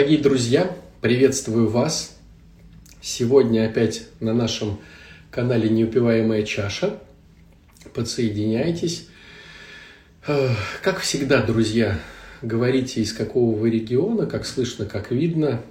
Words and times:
Дорогие 0.00 0.20
друзья, 0.20 0.76
приветствую 1.00 1.68
вас. 1.68 2.18
Сегодня 3.00 3.64
опять 3.64 4.08
на 4.18 4.34
нашем 4.34 4.80
канале 5.30 5.68
«Неупиваемая 5.68 6.42
чаша». 6.42 6.98
Подсоединяйтесь. 7.94 9.06
Как 10.82 10.98
всегда, 10.98 11.46
друзья, 11.46 11.96
говорите, 12.42 13.02
из 13.02 13.12
какого 13.12 13.56
вы 13.56 13.70
региона, 13.70 14.26
как 14.26 14.46
слышно, 14.46 14.84
как 14.84 15.12
видно, 15.12 15.62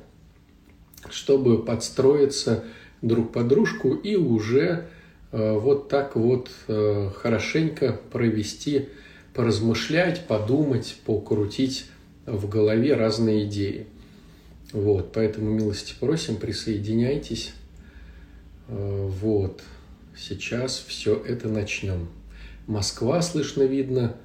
чтобы 1.09 1.61
подстроиться 1.61 2.63
друг 3.01 3.33
под 3.33 3.49
дружку 3.49 3.93
и 3.93 4.15
уже 4.15 4.85
э, 5.33 5.57
вот 5.59 5.89
так 5.89 6.15
вот 6.15 6.49
э, 6.69 7.09
хорошенько 7.13 7.99
провести, 8.13 8.87
поразмышлять, 9.33 10.27
подумать, 10.27 10.95
покрутить 11.05 11.87
в 12.25 12.47
голове 12.47 12.93
разные 12.93 13.43
идеи. 13.49 13.85
Вот, 14.73 15.11
поэтому 15.13 15.51
милости 15.51 15.93
просим, 15.99 16.37
присоединяйтесь. 16.37 17.53
Э, 18.67 19.07
вот, 19.07 19.61
сейчас 20.17 20.83
все 20.87 21.15
это 21.15 21.47
начнем. 21.47 22.09
Москва 22.65 23.21
слышно 23.21 23.61
видно, 23.61 24.17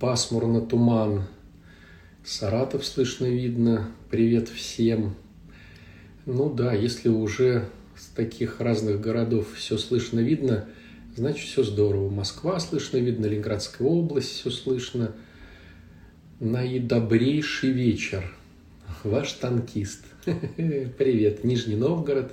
пасмурно 0.00 0.60
туман. 0.60 1.22
Саратов 2.24 2.84
слышно 2.84 3.26
видно, 3.26 3.92
привет 4.10 4.48
всем. 4.48 5.14
Ну 6.26 6.52
да, 6.52 6.72
если 6.72 7.08
уже 7.08 7.68
с 7.96 8.06
таких 8.06 8.60
разных 8.60 9.00
городов 9.00 9.54
все 9.54 9.78
слышно 9.78 10.18
видно, 10.18 10.66
значит 11.14 11.46
все 11.46 11.62
здорово. 11.62 12.10
Москва 12.10 12.58
слышно 12.58 12.96
видно, 12.96 13.26
Ленинградская 13.26 13.86
область 13.86 14.30
все 14.30 14.50
слышно. 14.50 15.12
Наидобрейший 16.40 17.70
вечер– 17.70 18.34
ваш 19.04 19.32
танкист. 19.32 20.04
Привет, 20.26 21.44
Нижний 21.44 21.76
Новгород. 21.76 22.32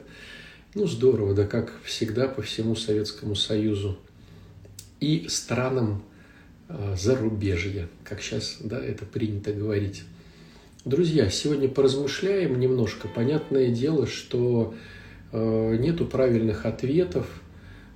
Ну, 0.75 0.85
здорово, 0.85 1.33
да 1.33 1.45
как 1.45 1.73
всегда 1.83 2.27
по 2.27 2.41
всему 2.41 2.75
Советскому 2.75 3.35
Союзу 3.35 3.97
и 4.99 5.25
странам 5.29 6.03
э, 6.67 6.95
зарубежья, 6.97 7.87
как 8.03 8.21
сейчас, 8.21 8.57
да, 8.59 8.83
это 8.83 9.05
принято 9.05 9.51
говорить. 9.51 10.03
Друзья, 10.85 11.29
сегодня 11.29 11.67
поразмышляем 11.67 12.59
немножко. 12.59 13.07
Понятное 13.07 13.69
дело, 13.69 14.05
что 14.05 14.75
э, 15.31 15.77
нету 15.79 16.05
правильных 16.05 16.65
ответов, 16.67 17.27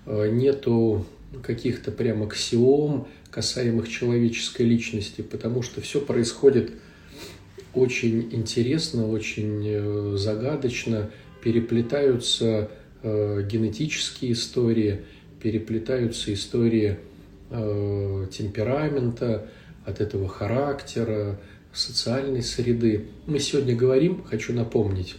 э, 0.08 0.30
нету 0.32 1.06
каких-то 1.44 1.92
прям 1.92 2.24
аксиом, 2.24 3.08
касаемых 3.30 3.88
человеческой 3.88 4.64
личности, 4.64 5.22
потому 5.22 5.62
что 5.62 5.82
все 5.82 6.02
происходит 6.02 6.72
очень 7.74 8.30
интересно, 8.32 9.10
очень 9.10 9.64
э, 9.66 10.18
загадочно 10.18 11.10
переплетаются 11.42 12.70
э, 13.02 13.48
генетические 13.50 14.34
истории, 14.34 15.02
переплетаются 15.42 16.34
истории 16.34 16.98
э, 17.50 18.28
темперамента, 18.32 19.50
от 19.86 20.00
этого 20.00 20.30
характера, 20.30 21.38
социальной 21.74 22.42
среды. 22.42 23.08
Мы 23.26 23.40
сегодня 23.40 23.76
говорим, 23.76 24.24
хочу 24.24 24.54
напомнить, 24.54 25.16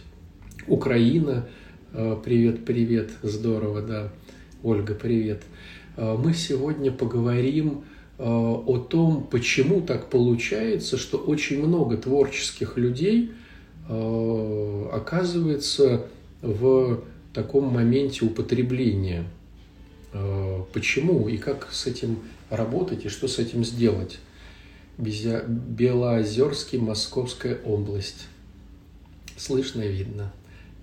Украина, 0.65 1.47
привет, 1.91 2.65
привет, 2.65 3.11
здорово, 3.21 3.83
да, 3.83 4.11
Ольга, 4.63 4.95
привет. 4.95 5.43
Мы 5.97 6.33
сегодня 6.33 6.91
поговорим 6.91 7.83
о 8.17 8.77
том, 8.77 9.27
почему 9.29 9.81
так 9.81 10.09
получается, 10.09 10.97
что 10.97 11.17
очень 11.17 11.65
много 11.65 11.97
творческих 11.97 12.77
людей 12.77 13.31
э, 13.89 14.89
оказывается 14.93 16.05
в 16.41 17.01
таком 17.33 17.65
моменте 17.65 18.25
употребления. 18.25 19.25
Э, 20.13 20.63
почему 20.71 21.27
и 21.27 21.37
как 21.37 21.67
с 21.71 21.87
этим 21.87 22.19
работать 22.49 23.05
и 23.05 23.09
что 23.09 23.27
с 23.27 23.37
этим 23.37 23.65
сделать? 23.65 24.19
Белоозерский, 24.97 26.79
Московская 26.79 27.59
область. 27.65 28.27
Слышно 29.35 29.81
и 29.81 29.91
видно. 29.91 30.31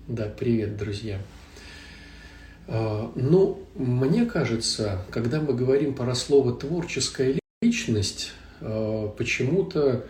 Да, 0.07 0.25
привет, 0.25 0.77
друзья. 0.77 1.19
А, 2.67 3.11
ну, 3.15 3.63
мне 3.75 4.25
кажется, 4.25 5.01
когда 5.09 5.41
мы 5.41 5.53
говорим 5.53 5.93
про 5.93 6.15
слово 6.15 6.53
«творческая 6.53 7.39
личность», 7.61 8.31
а, 8.61 9.09
почему-то 9.09 10.05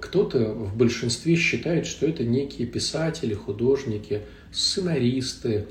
кто-то 0.00 0.54
в 0.54 0.74
большинстве 0.74 1.36
считает, 1.36 1.84
что 1.84 2.06
это 2.06 2.24
некие 2.24 2.66
писатели, 2.66 3.34
художники, 3.34 4.22
сценаристы, 4.50 5.66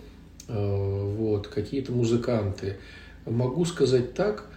а, 0.48 1.16
вот, 1.16 1.48
какие-то 1.48 1.92
музыканты. 1.92 2.78
Могу 3.26 3.66
сказать 3.66 4.14
так, 4.14 4.50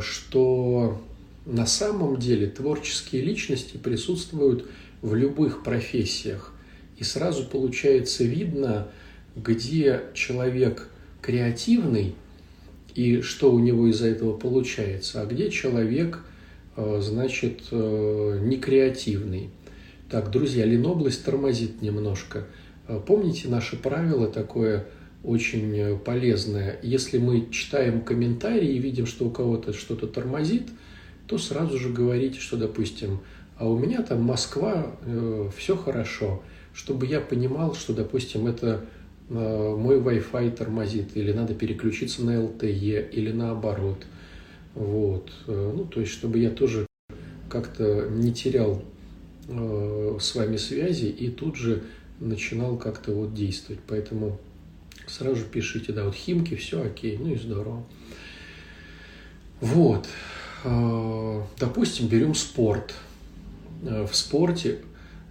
что 0.00 1.02
на 1.44 1.66
самом 1.66 2.18
деле 2.18 2.46
творческие 2.46 3.22
личности 3.22 3.76
присутствуют 3.76 4.70
в 5.02 5.14
любых 5.14 5.62
профессиях. 5.62 6.54
И 6.96 7.04
сразу 7.04 7.44
получается 7.44 8.24
видно, 8.24 8.88
где 9.36 10.02
человек 10.14 10.88
креативный 11.20 12.14
и 12.94 13.20
что 13.20 13.52
у 13.52 13.58
него 13.58 13.88
из-за 13.88 14.08
этого 14.08 14.36
получается, 14.36 15.20
а 15.22 15.26
где 15.26 15.50
человек, 15.50 16.20
э, 16.76 17.00
значит, 17.02 17.64
э, 17.70 18.40
не 18.42 18.56
креативный. 18.56 19.50
Так, 20.10 20.30
друзья, 20.30 20.64
Ленобласть 20.64 21.24
тормозит 21.24 21.82
немножко. 21.82 22.46
Э, 22.88 23.00
помните 23.06 23.48
наше 23.48 23.76
правило 23.76 24.28
такое 24.28 24.86
очень 25.22 25.98
полезное? 25.98 26.78
Если 26.82 27.18
мы 27.18 27.50
читаем 27.50 28.00
комментарии 28.00 28.74
и 28.74 28.78
видим, 28.78 29.06
что 29.06 29.26
у 29.26 29.30
кого-то 29.30 29.72
что-то 29.72 30.06
тормозит, 30.06 30.68
то 31.26 31.38
сразу 31.38 31.78
же 31.78 31.90
говорите, 31.90 32.38
что, 32.38 32.56
допустим, 32.56 33.20
а 33.58 33.68
у 33.68 33.78
меня 33.78 34.02
там 34.02 34.22
Москва, 34.22 34.96
э, 35.02 35.50
все 35.56 35.76
хорошо, 35.76 36.42
чтобы 36.74 37.06
я 37.06 37.20
понимал, 37.20 37.74
что, 37.74 37.94
допустим, 37.94 38.46
это 38.46 38.84
мой 39.28 39.98
Wi-Fi 39.98 40.56
тормозит, 40.56 41.16
или 41.16 41.32
надо 41.32 41.54
переключиться 41.54 42.24
на 42.24 42.36
LTE, 42.36 43.10
или 43.10 43.32
наоборот. 43.32 44.06
Вот. 44.74 45.32
Э, 45.46 45.72
ну, 45.74 45.84
то 45.84 46.00
есть, 46.00 46.12
чтобы 46.12 46.38
я 46.38 46.50
тоже 46.50 46.86
как-то 47.48 48.08
не 48.10 48.32
терял 48.32 48.82
э, 49.48 50.18
с 50.20 50.34
вами 50.34 50.56
связи 50.58 51.06
и 51.06 51.28
тут 51.30 51.56
же 51.56 51.82
начинал 52.20 52.76
как-то 52.76 53.12
вот 53.12 53.34
действовать. 53.34 53.80
Поэтому 53.88 54.38
сразу 55.06 55.36
же 55.36 55.44
пишите, 55.44 55.92
да, 55.92 56.04
вот 56.04 56.14
Химки, 56.14 56.54
все 56.54 56.82
окей, 56.82 57.18
ну 57.18 57.32
и 57.32 57.36
здорово. 57.36 57.84
Вот. 59.60 60.06
Допустим, 61.58 62.08
берем 62.08 62.34
спорт. 62.34 62.94
В 63.82 64.10
спорте 64.12 64.80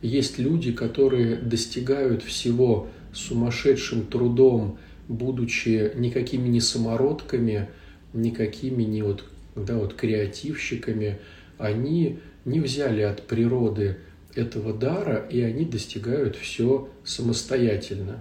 есть 0.06 0.38
люди, 0.38 0.72
которые 0.72 1.36
достигают 1.36 2.22
всего 2.22 2.88
сумасшедшим 3.14 4.06
трудом, 4.06 4.78
будучи 5.08 5.92
никакими 5.96 6.48
не 6.48 6.62
самородками, 6.62 7.70
никакими 8.14 8.84
не 8.84 9.02
вот, 9.02 9.24
да, 9.56 9.78
вот 9.78 9.94
креативщиками, 9.94 11.20
они 11.58 12.20
не 12.44 12.60
взяли 12.60 13.02
от 13.02 13.24
природы 13.24 13.98
этого 14.36 14.74
дара, 14.74 15.18
и 15.18 15.42
они 15.42 15.66
достигают 15.66 16.36
все 16.36 16.90
самостоятельно. 17.04 18.20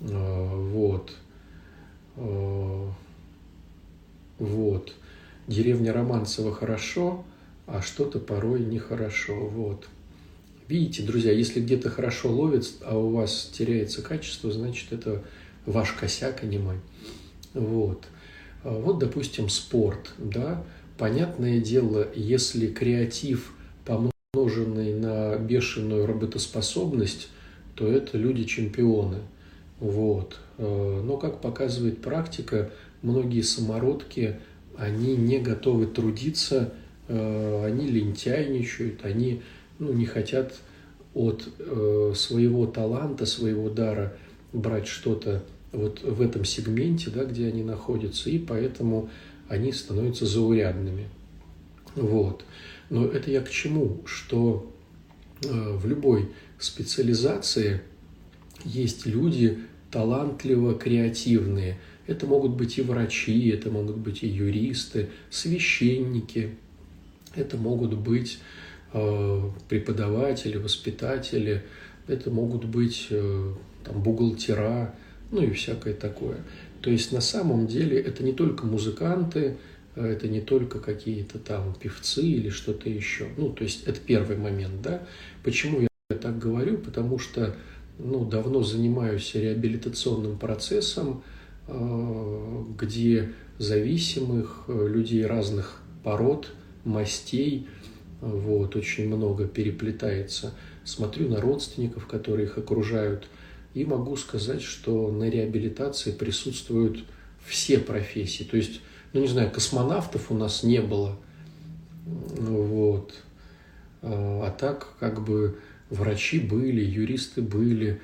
А, 0.00 0.56
вот. 0.56 1.12
А, 2.16 2.92
вот. 4.38 4.94
Деревня 5.46 5.92
Романцева 5.92 6.54
хорошо, 6.54 7.24
а 7.66 7.82
что-то 7.82 8.18
порой 8.18 8.60
нехорошо. 8.60 9.34
Вот. 9.34 9.88
Видите, 10.68 11.02
друзья, 11.02 11.32
если 11.32 11.60
где-то 11.60 11.88
хорошо 11.88 12.30
ловит, 12.30 12.70
а 12.82 12.98
у 12.98 13.08
вас 13.08 13.50
теряется 13.54 14.02
качество, 14.02 14.52
значит, 14.52 14.92
это 14.92 15.22
ваш 15.64 15.92
косяк, 15.92 16.40
а 16.42 16.46
не 16.46 16.58
мой. 16.58 16.76
Вот. 17.54 18.04
А 18.64 18.78
вот, 18.78 18.98
допустим, 18.98 19.48
спорт, 19.48 20.12
да, 20.18 20.62
понятное 20.98 21.58
дело, 21.58 22.06
если 22.14 22.66
креатив 22.66 23.54
помноженный 23.86 24.92
на 24.92 25.38
бешеную 25.38 26.06
работоспособность, 26.06 27.28
то 27.74 27.90
это 27.90 28.18
люди-чемпионы. 28.18 29.20
Вот. 29.80 30.38
А, 30.58 31.02
но, 31.02 31.16
как 31.16 31.40
показывает 31.40 32.02
практика, 32.02 32.70
многие 33.00 33.40
самородки, 33.40 34.36
они 34.76 35.16
не 35.16 35.38
готовы 35.38 35.86
трудиться, 35.86 36.74
а, 37.08 37.64
они 37.64 37.88
лентяйничают, 37.88 39.06
они 39.06 39.40
ну, 39.78 39.92
не 39.92 40.06
хотят 40.06 40.54
от 41.14 41.48
э, 41.58 42.12
своего 42.14 42.66
таланта, 42.66 43.26
своего 43.26 43.68
дара 43.70 44.16
брать 44.52 44.86
что-то 44.86 45.42
вот 45.72 46.02
в 46.02 46.20
этом 46.22 46.44
сегменте, 46.44 47.10
да, 47.10 47.24
где 47.24 47.46
они 47.48 47.62
находятся, 47.62 48.30
и 48.30 48.38
поэтому 48.38 49.10
они 49.48 49.72
становятся 49.72 50.26
заурядными. 50.26 51.08
Вот. 51.94 52.44
Но 52.90 53.06
это 53.06 53.30
я 53.30 53.40
к 53.40 53.50
чему? 53.50 54.00
Что 54.04 54.70
э, 55.42 55.48
в 55.48 55.86
любой 55.86 56.30
специализации 56.58 57.82
есть 58.64 59.06
люди 59.06 59.58
талантливо 59.90 60.74
креативные. 60.74 61.78
Это 62.06 62.26
могут 62.26 62.52
быть 62.52 62.78
и 62.78 62.82
врачи, 62.82 63.48
это 63.48 63.70
могут 63.70 63.98
быть 63.98 64.22
и 64.22 64.26
юристы, 64.26 65.10
священники, 65.30 66.56
это 67.34 67.56
могут 67.56 67.94
быть 67.94 68.38
преподаватели, 68.92 70.56
воспитатели, 70.56 71.62
это 72.08 72.30
могут 72.30 72.64
быть 72.64 73.08
э, 73.10 73.52
там, 73.84 74.02
бухгалтера, 74.02 74.94
ну 75.30 75.42
и 75.42 75.50
всякое 75.50 75.94
такое. 75.94 76.38
То 76.80 76.90
есть 76.90 77.12
на 77.12 77.20
самом 77.20 77.66
деле 77.66 78.00
это 78.00 78.22
не 78.24 78.32
только 78.32 78.66
музыканты, 78.66 79.56
э, 79.94 80.06
это 80.06 80.28
не 80.28 80.40
только 80.40 80.80
какие-то 80.80 81.38
там 81.38 81.74
певцы 81.74 82.22
или 82.22 82.48
что-то 82.48 82.88
еще. 82.88 83.28
Ну, 83.36 83.50
то 83.50 83.64
есть 83.64 83.86
это 83.86 84.00
первый 84.00 84.36
момент, 84.36 84.80
да. 84.82 85.02
Почему 85.44 85.80
я 85.80 86.16
так 86.16 86.38
говорю? 86.38 86.78
Потому 86.78 87.18
что 87.18 87.54
ну, 87.98 88.24
давно 88.24 88.62
занимаюсь 88.62 89.34
реабилитационным 89.34 90.38
процессом, 90.38 91.22
э, 91.66 92.64
где 92.78 93.32
зависимых 93.58 94.64
э, 94.68 94.88
людей 94.88 95.26
разных 95.26 95.82
пород, 96.04 96.52
мастей, 96.84 97.66
вот, 98.20 98.76
очень 98.76 99.08
много 99.08 99.46
переплетается. 99.46 100.54
Смотрю 100.84 101.28
на 101.28 101.40
родственников, 101.40 102.06
которые 102.06 102.46
их 102.46 102.58
окружают, 102.58 103.28
и 103.74 103.84
могу 103.84 104.16
сказать, 104.16 104.62
что 104.62 105.10
на 105.10 105.28
реабилитации 105.28 106.10
присутствуют 106.10 107.04
все 107.46 107.78
профессии. 107.78 108.44
То 108.44 108.56
есть, 108.56 108.80
ну 109.12 109.20
не 109.20 109.28
знаю, 109.28 109.50
космонавтов 109.50 110.30
у 110.30 110.34
нас 110.34 110.62
не 110.62 110.80
было, 110.80 111.16
вот. 112.04 113.14
А, 114.02 114.46
а 114.46 114.50
так 114.50 114.88
как 114.98 115.24
бы 115.24 115.58
врачи 115.90 116.38
были, 116.38 116.82
юристы 116.82 117.42
были, 117.42 118.00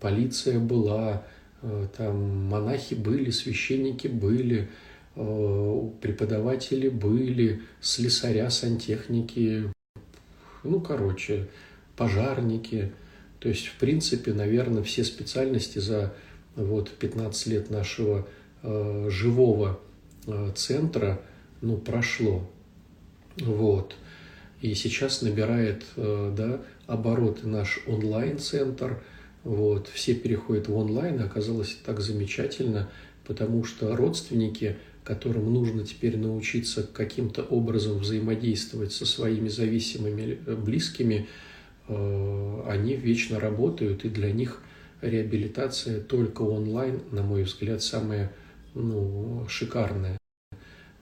полиция 0.00 0.58
была, 0.58 1.24
э, 1.62 1.86
там 1.96 2.46
монахи 2.46 2.94
были, 2.94 3.30
священники 3.30 4.08
были, 4.08 4.68
преподаватели 6.00 6.88
были, 6.88 7.62
слесаря, 7.80 8.50
сантехники, 8.50 9.72
ну, 10.62 10.80
короче, 10.80 11.48
пожарники. 11.96 12.92
То 13.40 13.48
есть, 13.48 13.66
в 13.66 13.74
принципе, 13.78 14.32
наверное, 14.32 14.82
все 14.82 15.04
специальности 15.04 15.78
за 15.78 16.14
вот 16.56 16.90
15 16.90 17.46
лет 17.46 17.70
нашего 17.70 18.26
э, 18.62 19.08
живого 19.10 19.80
э, 20.26 20.52
центра, 20.54 21.20
ну, 21.60 21.76
прошло. 21.76 22.48
Вот. 23.38 23.94
И 24.60 24.74
сейчас 24.74 25.22
набирает 25.22 25.84
э, 25.96 26.34
да, 26.36 26.60
обороты 26.86 27.46
наш 27.46 27.80
онлайн-центр. 27.86 29.02
Вот. 29.44 29.88
Все 29.88 30.14
переходят 30.14 30.68
в 30.68 30.76
онлайн, 30.76 31.20
оказалось 31.22 31.76
так 31.84 32.00
замечательно, 32.00 32.90
потому 33.24 33.64
что 33.64 33.94
родственники, 33.94 34.76
которым 35.08 35.52
нужно 35.52 35.84
теперь 35.84 36.16
научиться 36.16 36.82
каким-то 36.84 37.42
образом 37.42 37.98
взаимодействовать 37.98 38.92
со 38.92 39.06
своими 39.06 39.48
зависимыми 39.48 40.38
э, 40.46 40.54
близкими, 40.54 41.26
э, 41.88 42.62
они 42.68 42.94
вечно 42.94 43.40
работают, 43.40 44.04
и 44.04 44.08
для 44.08 44.30
них 44.30 44.62
реабилитация 45.00 46.00
только 46.00 46.42
онлайн, 46.42 47.00
на 47.10 47.22
мой 47.22 47.42
взгляд, 47.42 47.82
самая 47.82 48.32
ну, 48.74 49.46
шикарная. 49.48 50.18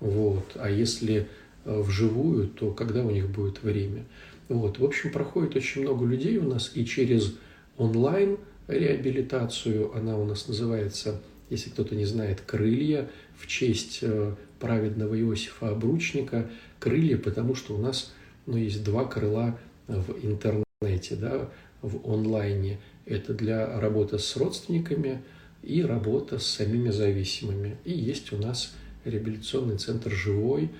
Вот. 0.01 0.53
А 0.55 0.71
если 0.71 1.29
Э, 1.67 1.81
вживую, 1.81 2.47
то 2.47 2.71
когда 2.71 3.05
у 3.05 3.11
них 3.11 3.29
будет 3.29 3.65
время. 3.65 4.05
Вот. 4.49 4.79
В 4.79 4.85
общем, 4.85 5.11
проходит 5.11 5.57
очень 5.57 5.83
много 5.83 6.07
людей 6.07 6.39
у 6.39 6.49
нас, 6.49 6.71
и 6.75 6.85
через 6.87 7.35
онлайн 7.77 8.39
реабилитацию, 8.69 9.93
она 9.97 10.17
у 10.17 10.25
нас 10.25 10.47
называется, 10.47 11.21
если 11.51 11.71
кто-то 11.71 11.97
не 11.97 12.05
знает, 12.05 12.41
«Крылья», 12.47 13.11
в 13.39 13.47
честь 13.47 14.01
э, 14.03 14.35
праведного 14.61 15.19
Иосифа 15.21 15.71
Обручника. 15.71 16.51
«Крылья», 16.79 17.17
потому 17.19 17.55
что 17.55 17.75
у 17.75 17.79
нас 17.79 18.13
ну, 18.47 18.57
есть 18.57 18.85
два 18.85 19.05
крыла 19.05 19.59
в 19.87 20.13
интернете, 20.23 21.17
да, 21.17 21.49
в 21.83 22.09
онлайне. 22.09 22.79
Это 23.05 23.35
для 23.35 23.81
работы 23.81 24.19
с 24.19 24.37
родственниками 24.37 25.23
и 25.63 25.83
работа 25.83 26.39
с 26.39 26.47
самими 26.47 26.91
зависимыми. 26.91 27.77
И 27.85 27.93
есть 27.93 28.33
у 28.33 28.37
нас 28.37 28.75
реабилитационный 29.05 29.79
центр 29.79 30.11
«Живой», 30.11 30.71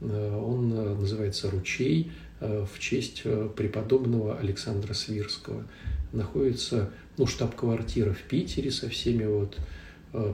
Э, 0.00 0.36
он 0.36 0.72
э, 0.72 0.94
называется 0.94 1.50
«Ручей» 1.50 2.12
э, 2.40 2.66
в 2.70 2.78
честь 2.78 3.22
преподобного 3.56 4.38
Александра 4.38 4.94
Свирского. 4.94 5.66
Находится 6.12 6.90
ну, 7.16 7.26
штаб-квартира 7.26 8.12
в 8.12 8.22
Питере 8.22 8.70
со 8.70 8.88
всеми 8.88 9.24
вот 9.24 9.56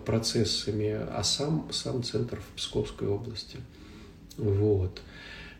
процессами, 0.04 0.90
а 0.90 1.22
сам, 1.24 1.68
сам 1.72 2.02
центр 2.02 2.40
в 2.40 2.56
Псковской 2.56 3.08
области. 3.08 3.58
Вот. 4.36 5.00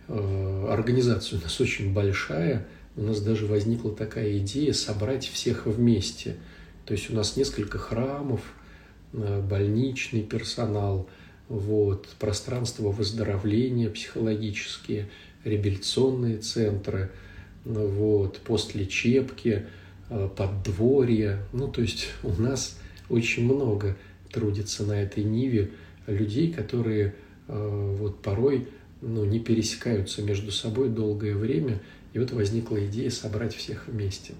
Организация 0.08 1.38
у 1.38 1.42
нас 1.42 1.60
очень 1.60 1.92
большая, 1.94 2.66
у 2.96 3.02
нас 3.02 3.20
даже 3.20 3.46
возникла 3.46 3.94
такая 3.94 4.38
идея 4.38 4.72
собрать 4.72 5.26
всех 5.26 5.66
вместе. 5.66 6.36
То 6.84 6.92
есть 6.92 7.10
у 7.10 7.14
нас 7.14 7.36
несколько 7.36 7.78
храмов, 7.78 8.40
больничный 9.12 10.22
персонал– 10.22 11.08
вот, 11.50 12.06
пространство 12.20 12.90
выздоровления 12.90 13.90
психологические, 13.90 15.10
реабилитационные 15.44 16.38
центры, 16.38 17.10
вот, 17.64 18.38
постлечебки, 18.38 19.66
э, 20.08 20.28
поддворья. 20.34 21.42
Ну, 21.52 21.66
то 21.66 21.82
есть 21.82 22.06
у 22.22 22.40
нас 22.40 22.78
очень 23.10 23.44
много 23.44 23.96
трудится 24.32 24.84
на 24.84 25.02
этой 25.02 25.24
ниве 25.24 25.70
людей, 26.06 26.52
которые 26.52 27.14
э, 27.48 27.94
вот 27.98 28.22
порой 28.22 28.68
ну, 29.00 29.24
не 29.24 29.40
пересекаются 29.40 30.22
между 30.22 30.52
собой 30.52 30.88
долгое 30.88 31.34
время. 31.34 31.80
И 32.12 32.18
вот 32.18 32.32
возникла 32.32 32.84
идея 32.86 33.10
собрать 33.10 33.54
всех 33.54 33.86
вместе. 33.86 34.34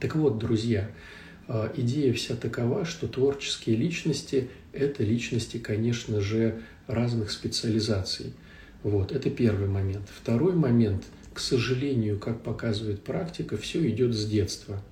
Так 0.00 0.16
вот, 0.16 0.38
друзья, 0.38 0.90
э, 1.48 1.70
идея 1.76 2.12
вся 2.12 2.36
такова, 2.36 2.84
что 2.84 3.08
творческие 3.08 3.76
личности 3.76 4.48
это 4.76 5.02
личности, 5.02 5.58
конечно 5.58 6.20
же, 6.20 6.62
разных 6.86 7.30
специализаций. 7.30 8.32
Вот, 8.82 9.12
это 9.12 9.30
первый 9.30 9.68
момент. 9.68 10.08
Второй 10.14 10.54
момент, 10.54 11.04
к 11.34 11.40
сожалению, 11.40 12.18
как 12.18 12.42
показывает 12.42 13.02
практика, 13.02 13.56
все 13.56 13.88
идет 13.88 14.14
с 14.14 14.26
детства. 14.26 14.82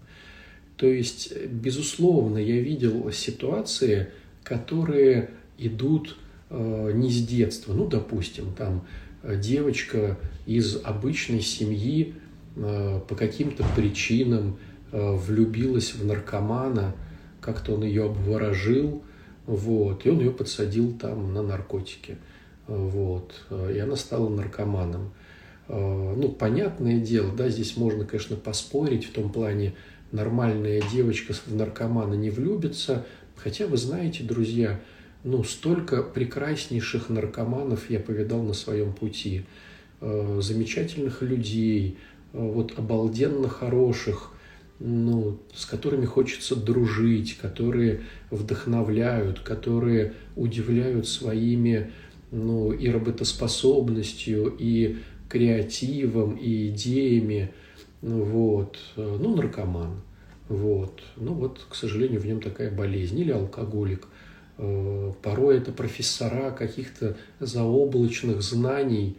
То 0.77 0.87
есть, 0.87 1.37
безусловно, 1.47 2.39
я 2.39 2.61
видел 2.61 3.11
ситуации, 3.13 4.09
которые 4.45 5.31
идут 5.59 6.17
э, 6.51 6.93
не 6.95 7.11
с 7.11 7.27
детства. 7.27 7.73
Ну, 7.73 7.89
допустим, 7.89 8.53
там 8.53 8.87
э, 9.23 9.37
девочка 9.41 10.19
из 10.47 10.81
обычной 10.85 11.41
семьи 11.41 12.15
э, 12.57 13.01
по 13.09 13.15
каким-то 13.17 13.65
причинам 13.75 14.59
влюбилась 14.93 15.93
в 15.93 16.07
наркомана, 16.07 16.95
как-то 17.41 17.75
он 17.75 17.83
ее 17.83 18.05
обворожил, 18.05 19.03
вот, 19.45 20.07
и 20.07 20.11
он 20.11 20.21
ее 20.21 20.31
подсадил 20.31 20.97
там 20.97 21.35
на 21.35 21.43
наркотики. 21.43 22.17
Вот, 22.69 23.35
и 23.51 23.77
она 23.77 23.97
стала 23.97 24.29
наркоманом. 24.29 25.13
Ну, 25.67 26.29
понятное 26.39 27.01
дело, 27.01 27.33
да, 27.37 27.49
здесь 27.49 27.77
можно, 27.77 28.05
конечно, 28.05 28.37
поспорить 28.37 29.07
в 29.07 29.13
том 29.13 29.33
плане, 29.33 29.75
нормальная 30.13 30.81
девочка 30.93 31.33
в 31.33 31.53
наркомана 31.53 32.15
не 32.15 32.31
влюбится, 32.31 33.05
хотя 33.37 33.67
вы 33.67 33.77
знаете, 33.77 34.23
друзья, 34.25 34.81
ну, 35.23 35.43
столько 35.45 36.03
прекраснейших 36.03 37.09
наркоманов 37.09 37.91
я 37.91 38.01
повидал 38.01 38.43
на 38.43 38.53
своем 38.53 38.93
пути, 38.93 39.45
замечательных 40.01 41.23
людей, 41.23 41.97
вот 42.33 42.79
обалденно 42.79 43.49
хороших, 43.49 44.33
ну, 44.81 45.39
с 45.55 45.65
которыми 45.67 46.05
хочется 46.05 46.57
дружить, 46.57 47.39
которые 47.39 48.03
вдохновляют, 48.31 49.41
которые 49.41 50.15
удивляют 50.37 51.07
своими 51.09 51.93
ну, 52.31 52.73
и 52.73 52.89
работоспособностью, 52.89 54.55
и 54.59 54.97
креативом, 55.29 56.37
и 56.37 56.69
идеями. 56.69 57.53
Вот. 58.03 58.79
Ну, 58.97 59.37
наркоман. 59.37 60.01
Вот. 60.49 61.03
Ну, 61.17 61.33
вот, 61.35 61.67
к 61.69 61.75
сожалению, 61.75 62.21
в 62.21 62.27
нем 62.27 62.41
такая 62.41 62.71
болезнь. 62.71 63.19
Или 63.19 63.33
алкоголик. 63.33 64.07
Э, 64.59 65.13
порой 65.23 65.59
это 65.59 65.73
профессора 65.73 66.51
каких-то 66.51 67.17
заоблачных 67.41 68.43
знаний, 68.43 69.17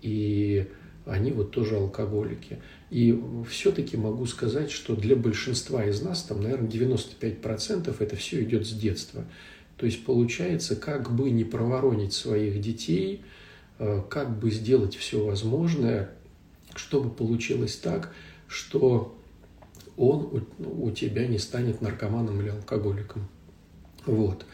и 0.00 0.68
они 1.04 1.32
вот 1.32 1.50
тоже 1.50 1.76
алкоголики. 1.76 2.58
И 2.90 3.20
все-таки 3.48 3.96
могу 3.96 4.26
сказать, 4.26 4.70
что 4.70 4.94
для 4.94 5.16
большинства 5.16 5.84
из 5.84 6.00
нас, 6.00 6.22
там, 6.22 6.42
наверное, 6.42 6.68
95% 6.68 7.94
это 7.98 8.16
все 8.16 8.42
идет 8.42 8.66
с 8.66 8.70
детства. 8.70 9.24
То 9.76 9.86
есть 9.86 10.04
получается, 10.04 10.76
как 10.76 11.12
бы 11.12 11.30
не 11.30 11.44
проворонить 11.44 12.12
своих 12.12 12.60
детей, 12.60 13.22
э, 13.78 14.02
как 14.08 14.38
бы 14.38 14.50
сделать 14.50 14.94
все 14.94 15.24
возможное, 15.24 16.10
чтобы 16.76 17.10
получилось 17.10 17.76
так, 17.76 18.14
что 18.46 19.18
он 19.96 20.44
у, 20.58 20.86
у 20.86 20.90
тебя 20.90 21.26
не 21.26 21.38
станет 21.38 21.80
наркоманом 21.80 22.40
или 22.40 22.48
алкоголиком. 22.48 23.28
Вот. 24.06 24.44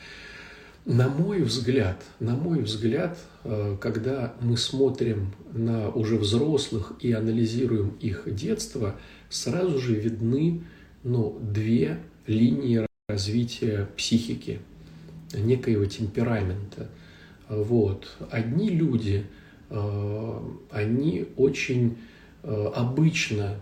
На 0.85 1.09
мой 1.09 1.43
взгляд, 1.43 2.03
на 2.19 2.35
мой 2.35 2.63
взгляд, 2.63 3.19
э, 3.45 3.77
когда 3.81 4.35
мы 4.41 4.57
смотрим 4.57 5.35
на 5.53 5.91
уже 5.91 6.17
взрослых 6.17 6.95
и 7.01 7.13
анализируем 7.13 7.91
их 8.01 8.23
детство, 8.35 8.97
сразу 9.29 9.79
же 9.79 9.95
видны 9.95 10.63
ну, 11.05 11.39
две 11.41 11.99
линии 12.27 12.87
развития 13.07 13.89
психики, 13.97 14.61
некоего 15.35 15.85
темперамента. 15.85 16.89
Вот. 17.49 18.17
Одни 18.31 18.71
люди, 18.71 19.27
э, 19.69 20.41
они 20.71 21.27
очень 21.37 21.99
э, 22.43 22.73
обычно 22.75 23.57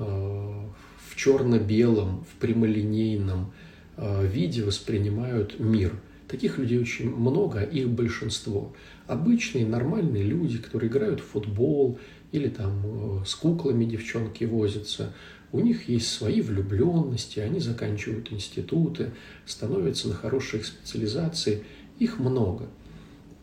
в 0.00 1.16
черно-белом, 1.16 2.24
в 2.24 2.40
прямолинейном 2.40 3.52
виде 3.96 4.64
воспринимают 4.64 5.60
мир– 5.60 5.92
Таких 6.30 6.58
людей 6.58 6.78
очень 6.78 7.12
много, 7.12 7.60
их 7.60 7.88
большинство. 7.88 8.72
Обычные, 9.08 9.66
нормальные 9.66 10.22
люди, 10.22 10.58
которые 10.58 10.88
играют 10.88 11.18
в 11.18 11.24
футбол 11.24 11.98
или 12.30 12.48
там 12.48 12.82
э, 12.84 13.24
с 13.26 13.34
куклами 13.34 13.84
девчонки 13.84 14.44
возятся. 14.44 15.12
У 15.50 15.58
них 15.58 15.88
есть 15.88 16.06
свои 16.06 16.40
влюбленности, 16.40 17.40
они 17.40 17.58
заканчивают 17.58 18.30
институты, 18.32 19.10
становятся 19.44 20.06
на 20.06 20.14
хорошие 20.14 20.62
специализации. 20.62 21.64
Их 21.98 22.20
много. 22.20 22.68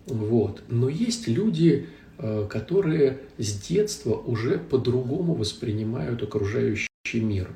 Вот. 0.06 0.64
Но 0.70 0.88
есть 0.88 1.28
люди, 1.28 1.88
э, 1.90 2.07
которые 2.50 3.20
с 3.38 3.60
детства 3.68 4.14
уже 4.14 4.58
по-другому 4.58 5.34
воспринимают 5.34 6.24
окружающий 6.24 6.90
мир. 7.16 7.50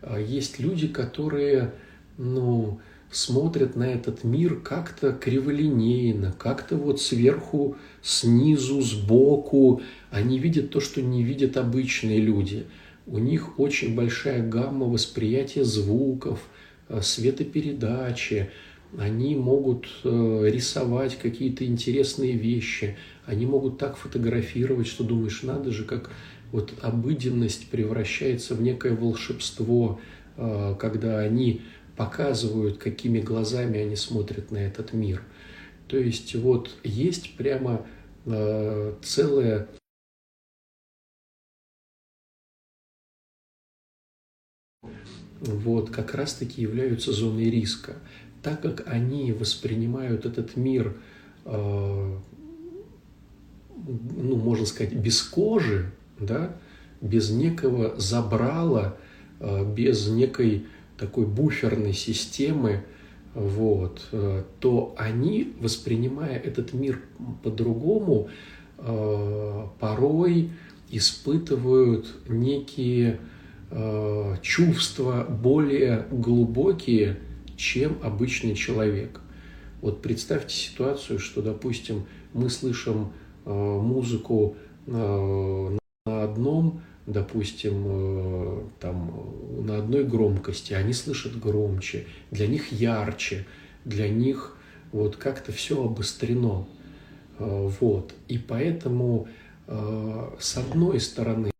А 0.00 0.18
есть 0.18 0.58
люди, 0.58 0.88
которые, 0.88 1.72
ну, 2.18 2.80
смотрят 3.12 3.76
на 3.76 3.84
этот 3.84 4.24
мир 4.24 4.60
как-то 4.60 5.12
криволинейно, 5.12 6.34
как-то 6.36 6.76
вот 6.76 7.00
сверху, 7.00 7.76
снизу, 8.02 8.80
сбоку. 8.80 9.82
Они 10.10 10.38
видят 10.38 10.70
то, 10.70 10.80
что 10.80 11.02
не 11.02 11.22
видят 11.22 11.56
обычные 11.56 12.18
люди. 12.18 12.64
У 13.06 13.18
них 13.18 13.58
очень 13.60 13.94
большая 13.94 14.46
гамма 14.46 14.86
восприятия 14.86 15.64
звуков, 15.64 16.40
э, 16.88 17.00
светопередачи. 17.02 18.50
Они 18.98 19.34
могут 19.34 19.88
э, 20.04 20.48
рисовать 20.50 21.18
какие-то 21.18 21.64
интересные 21.64 22.32
вещи. 22.32 22.96
Они 23.24 23.46
могут 23.46 23.78
так 23.78 23.96
фотографировать, 23.96 24.86
что 24.86 25.02
думаешь, 25.02 25.42
надо 25.42 25.70
же, 25.70 25.84
как 25.84 26.10
вот 26.50 26.74
обыденность 26.82 27.70
превращается 27.70 28.54
в 28.54 28.60
некое 28.60 28.94
волшебство, 28.94 29.98
э, 30.36 30.74
когда 30.78 31.20
они 31.20 31.62
показывают, 31.96 32.78
какими 32.78 33.20
глазами 33.20 33.80
они 33.80 33.96
смотрят 33.96 34.50
на 34.50 34.58
этот 34.58 34.92
мир. 34.92 35.22
То 35.88 35.96
есть 35.96 36.34
вот 36.34 36.70
есть 36.84 37.36
прямо 37.36 37.86
э, 38.26 38.94
целая 39.02 39.68
вот 45.40 45.90
как 45.90 46.14
раз-таки 46.14 46.62
являются 46.62 47.12
зоной 47.12 47.50
риска, 47.50 47.96
так 48.42 48.60
как 48.60 48.84
они 48.86 49.32
воспринимают 49.32 50.26
этот 50.26 50.56
мир, 50.56 50.96
э, 51.44 52.16
ну, 53.86 54.36
можно 54.36 54.66
сказать, 54.66 54.92
без 54.92 55.22
кожи, 55.22 55.90
да, 56.18 56.54
без 57.00 57.30
некого 57.30 57.98
забрала, 57.98 58.96
э, 59.40 59.72
без 59.72 60.08
некой 60.08 60.66
такой 60.98 61.26
буферной 61.26 61.92
системы, 61.92 62.84
вот, 63.34 64.08
э, 64.12 64.42
то 64.60 64.94
они, 64.98 65.54
воспринимая 65.60 66.36
этот 66.36 66.72
мир 66.72 67.00
по-другому, 67.42 68.28
порой 69.78 70.50
испытывают 70.90 72.16
некие 72.28 73.20
чувства 74.42 75.24
более 75.24 76.06
глубокие, 76.10 77.18
чем 77.62 77.98
обычный 78.02 78.54
человек. 78.54 79.20
Вот 79.80 80.02
представьте 80.02 80.54
ситуацию, 80.54 81.18
что, 81.18 81.42
допустим, 81.42 82.06
мы 82.32 82.50
слышим 82.50 83.12
музыку 83.44 84.56
на 84.86 85.78
одном 86.06 86.82
допустим, 87.06 87.84
э, 87.86 88.60
там, 88.80 89.66
на 89.66 89.78
одной 89.78 90.04
громкости, 90.04 90.72
они 90.72 90.92
слышат 90.92 91.38
громче, 91.38 92.06
для 92.30 92.46
них 92.46 92.72
ярче, 92.72 93.46
для 93.84 94.08
них 94.08 94.56
вот 94.92 95.16
как-то 95.16 95.52
все 95.52 95.84
обострено. 95.84 96.68
Э, 97.38 97.70
вот. 97.80 98.14
И 98.28 98.38
поэтому 98.38 99.28
э, 99.66 100.30
с 100.38 100.56
одной 100.56 101.00
стороны, 101.00 101.50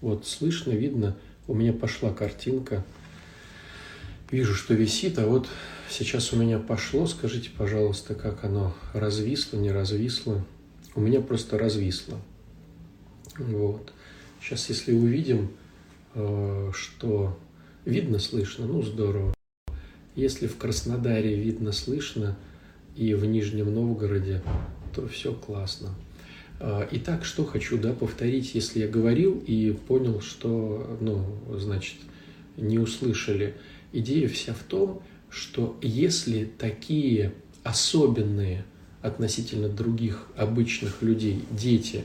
вот 0.00 0.26
слышно, 0.26 0.72
видно, 0.72 1.16
у 1.46 1.54
меня 1.54 1.72
пошла 1.72 2.10
картинка, 2.12 2.84
вижу, 4.30 4.54
что 4.54 4.74
висит, 4.74 5.18
а 5.18 5.26
вот 5.26 5.48
сейчас 5.88 6.32
у 6.32 6.36
меня 6.36 6.58
пошло, 6.58 7.06
скажите, 7.06 7.50
пожалуйста, 7.56 8.14
как 8.14 8.44
оно 8.44 8.74
развисло, 8.92 9.56
не 9.58 9.70
развисло. 9.70 10.44
У 10.94 11.00
меня 11.00 11.20
просто 11.20 11.58
развисло. 11.58 12.18
Вот. 13.36 13.92
Сейчас, 14.40 14.68
если 14.68 14.92
увидим, 14.92 15.50
э, 16.14 16.70
что 16.74 17.38
видно, 17.84 18.18
слышно, 18.18 18.66
ну 18.66 18.82
здорово. 18.82 19.34
Если 20.14 20.46
в 20.46 20.56
Краснодаре 20.56 21.34
видно, 21.34 21.72
слышно 21.72 22.36
и 22.94 23.14
в 23.14 23.24
Нижнем 23.24 23.74
Новгороде, 23.74 24.42
то 24.94 25.08
все 25.08 25.32
классно. 25.32 25.90
Э, 26.60 26.86
итак, 26.92 27.24
что 27.24 27.44
хочу 27.44 27.78
да, 27.78 27.92
повторить, 27.92 28.54
если 28.54 28.80
я 28.80 28.88
говорил 28.88 29.42
и 29.46 29.72
понял, 29.72 30.20
что, 30.20 30.96
ну, 31.00 31.24
значит, 31.58 31.96
не 32.56 32.78
услышали. 32.78 33.54
Идея 33.94 34.28
вся 34.28 34.52
в 34.52 34.62
том, 34.62 35.02
что 35.30 35.78
если 35.80 36.44
такие 36.44 37.32
особенные 37.62 38.64
относительно 39.00 39.68
других 39.68 40.26
обычных 40.36 41.00
людей 41.00 41.42
дети 41.50 42.04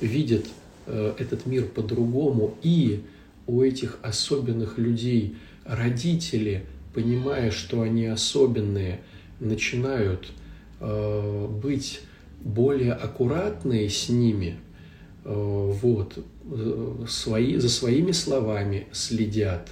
видят 0.00 0.44
Э, 0.90 1.12
этот 1.18 1.44
мир 1.44 1.66
по-другому, 1.66 2.54
и 2.62 3.02
у 3.46 3.62
этих 3.62 3.98
особенных 4.00 4.78
людей 4.78 5.36
родители, 5.66 6.64
понимая, 6.94 7.50
что 7.50 7.82
они 7.82 8.06
особенные, 8.06 9.02
начинают 9.38 10.32
э, 10.80 11.46
быть 11.62 12.00
более 12.40 12.94
аккуратные 12.94 13.90
с 13.90 14.08
ними, 14.08 14.56
э, 15.26 15.72
вот, 15.82 16.24
свои, 17.06 17.58
за 17.58 17.68
своими 17.68 18.12
словами 18.12 18.86
следят, 18.92 19.68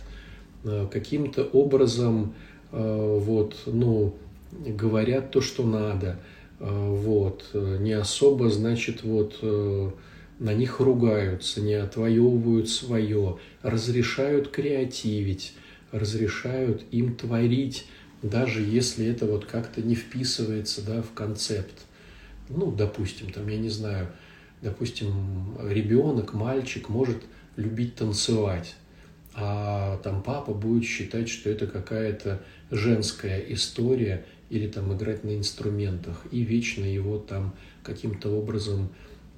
каким-то 0.91 1.45
образом 1.45 2.35
вот, 2.73 3.57
ну, 3.67 4.15
говорят 4.53 5.31
то, 5.31 5.41
что 5.41 5.65
надо, 5.65 6.19
вот, 6.59 7.45
не 7.53 7.93
особо, 7.93 8.51
значит, 8.51 9.03
вот, 9.03 9.43
на 10.39 10.53
них 10.53 10.81
ругаются, 10.81 11.61
не 11.61 11.75
отвоевывают 11.75 12.69
свое, 12.69 13.39
разрешают 13.63 14.49
креативить, 14.49 15.55
разрешают 15.93 16.83
им 16.91 17.15
творить, 17.15 17.87
даже 18.23 18.63
если 18.63 19.07
это 19.07 19.27
вот 19.27 19.45
как-то 19.45 19.81
не 19.81 19.95
вписывается 19.95 20.85
да, 20.85 21.01
в 21.03 21.13
концепт. 21.13 21.75
Ну, 22.49 22.71
допустим, 22.71 23.31
там, 23.31 23.49
я 23.49 23.59
не 23.59 23.69
знаю, 23.69 24.09
допустим, 24.63 25.57
ребенок, 25.69 26.35
мальчик 26.35 26.89
может 26.89 27.19
любить 27.57 27.95
танцевать, 27.95 28.75
а 29.39 29.99
там 29.99 30.23
папа 30.23 30.55
будет 30.55 30.85
считать, 30.85 31.29
что 31.29 31.51
это 31.51 31.67
какая-то 31.67 32.43
женская 32.71 33.39
история 33.51 34.25
или 34.49 34.67
там 34.67 34.97
играть 34.97 35.25
на 35.25 35.37
инструментах, 35.37 36.25
и 36.31 36.41
вечно 36.41 36.85
его 36.85 37.19
там 37.19 37.55
каким-то 37.83 38.31
образом 38.31 38.89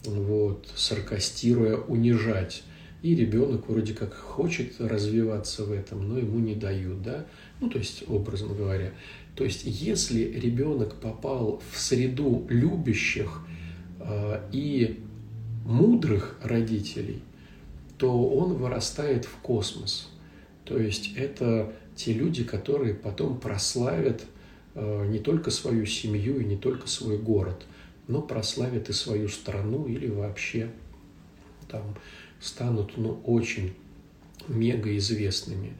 вот, 0.04 0.68
саркастируя, 0.76 1.78
унижать. 1.78 2.62
И 3.02 3.16
ребенок 3.16 3.68
вроде 3.68 3.92
как 3.92 4.14
хочет 4.14 4.80
развиваться 4.80 5.64
в 5.64 5.72
этом, 5.72 6.08
но 6.08 6.18
ему 6.18 6.38
не 6.38 6.54
дают, 6.54 7.02
да? 7.02 7.26
Ну, 7.60 7.68
то 7.68 7.78
есть, 7.78 8.04
образно 8.06 8.54
говоря. 8.54 8.92
То 9.34 9.44
есть, 9.44 9.62
если 9.64 10.22
ребенок 10.22 10.94
попал 11.00 11.60
в 11.72 11.80
среду 11.80 12.46
любящих 12.48 13.42
э, 13.98 14.40
и 14.52 15.00
мудрых 15.64 16.38
родителей, 16.42 17.22
то 17.98 18.28
он 18.30 18.54
вырастает 18.54 19.24
в 19.24 19.36
космос. 19.38 20.08
То 20.64 20.78
есть, 20.78 21.16
это 21.16 21.72
те 21.96 22.12
люди, 22.12 22.44
которые 22.44 22.94
потом 22.94 23.38
прославят 23.40 24.24
э, 24.74 25.06
не 25.08 25.18
только 25.18 25.50
свою 25.50 25.84
семью 25.84 26.40
и 26.40 26.44
не 26.44 26.56
только 26.56 26.86
свой 26.88 27.18
город– 27.18 27.66
но 28.08 28.22
прославят 28.22 28.88
и 28.88 28.92
свою 28.92 29.28
страну 29.28 29.86
или 29.86 30.08
вообще 30.08 30.70
там 31.68 31.96
станут 32.40 32.96
ну, 32.96 33.20
очень 33.24 33.74
мега 34.48 34.96
известными. 34.96 35.74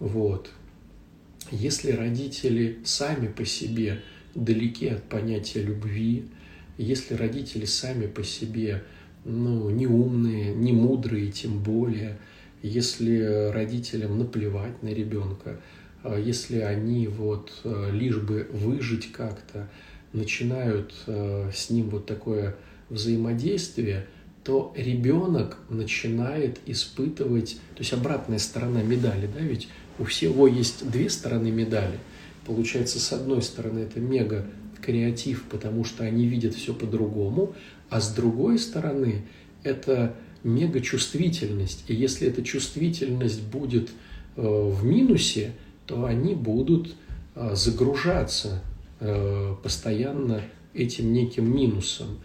Вот. 0.00 0.50
Если 1.50 1.92
родители 1.92 2.78
сами 2.84 3.28
по 3.28 3.44
себе 3.44 4.02
далеки 4.34 4.88
от 4.88 5.04
понятия 5.04 5.62
любви, 5.62 6.24
если 6.78 7.14
родители 7.14 7.66
сами 7.66 8.06
по 8.06 8.24
себе 8.24 8.82
ну, 9.26 9.70
не 9.70 9.86
умные, 9.86 10.54
не 10.54 10.72
мудрые, 10.72 11.30
тем 11.32 11.58
более, 11.58 12.18
если 12.62 13.50
родителям 13.52 14.18
наплевать 14.18 14.82
на 14.82 14.88
ребенка, 14.88 15.60
а 16.02 16.18
если 16.18 16.60
они 16.60 17.08
вот 17.08 17.52
э, 17.64 17.90
лишь 17.92 18.18
бы 18.18 18.48
выжить 18.52 19.10
как-то, 19.12 19.68
начинают 20.12 20.94
э, 21.06 21.50
с 21.52 21.70
ним 21.70 21.90
вот 21.90 22.06
такое 22.06 22.54
взаимодействие, 22.88 24.06
то 24.44 24.72
ребенок 24.76 25.58
начинает 25.68 26.60
испытывать, 26.66 27.58
то 27.74 27.80
есть 27.80 27.92
обратная 27.92 28.38
сторона 28.38 28.82
медали, 28.82 29.28
да, 29.32 29.40
ведь 29.40 29.68
у 29.98 30.04
всего 30.04 30.46
есть 30.46 30.88
две 30.88 31.10
стороны 31.10 31.50
медали. 31.50 31.98
Получается, 32.46 33.00
с 33.00 33.12
одной 33.12 33.42
стороны, 33.42 33.80
это 33.80 33.98
мега 33.98 34.46
креатив, 34.80 35.44
потому 35.50 35.84
что 35.84 36.04
они 36.04 36.28
видят 36.28 36.54
все 36.54 36.72
по-другому, 36.72 37.54
а 37.88 38.00
с 38.00 38.12
другой 38.14 38.58
стороны, 38.58 39.22
это 39.62 40.14
мега 40.42 40.80
чувствительность. 40.80 41.84
И 41.88 41.94
если 41.94 42.28
эта 42.28 42.42
чувствительность 42.42 43.42
будет 43.42 43.90
э, 44.36 44.42
в 44.42 44.84
минусе, 44.84 45.52
то 45.86 46.04
они 46.04 46.34
будут 46.34 46.94
э, 47.34 47.54
загружаться 47.54 48.62
э, 49.00 49.54
постоянно 49.62 50.42
этим 50.74 51.12
неким 51.12 51.54
минусом. 51.54 52.18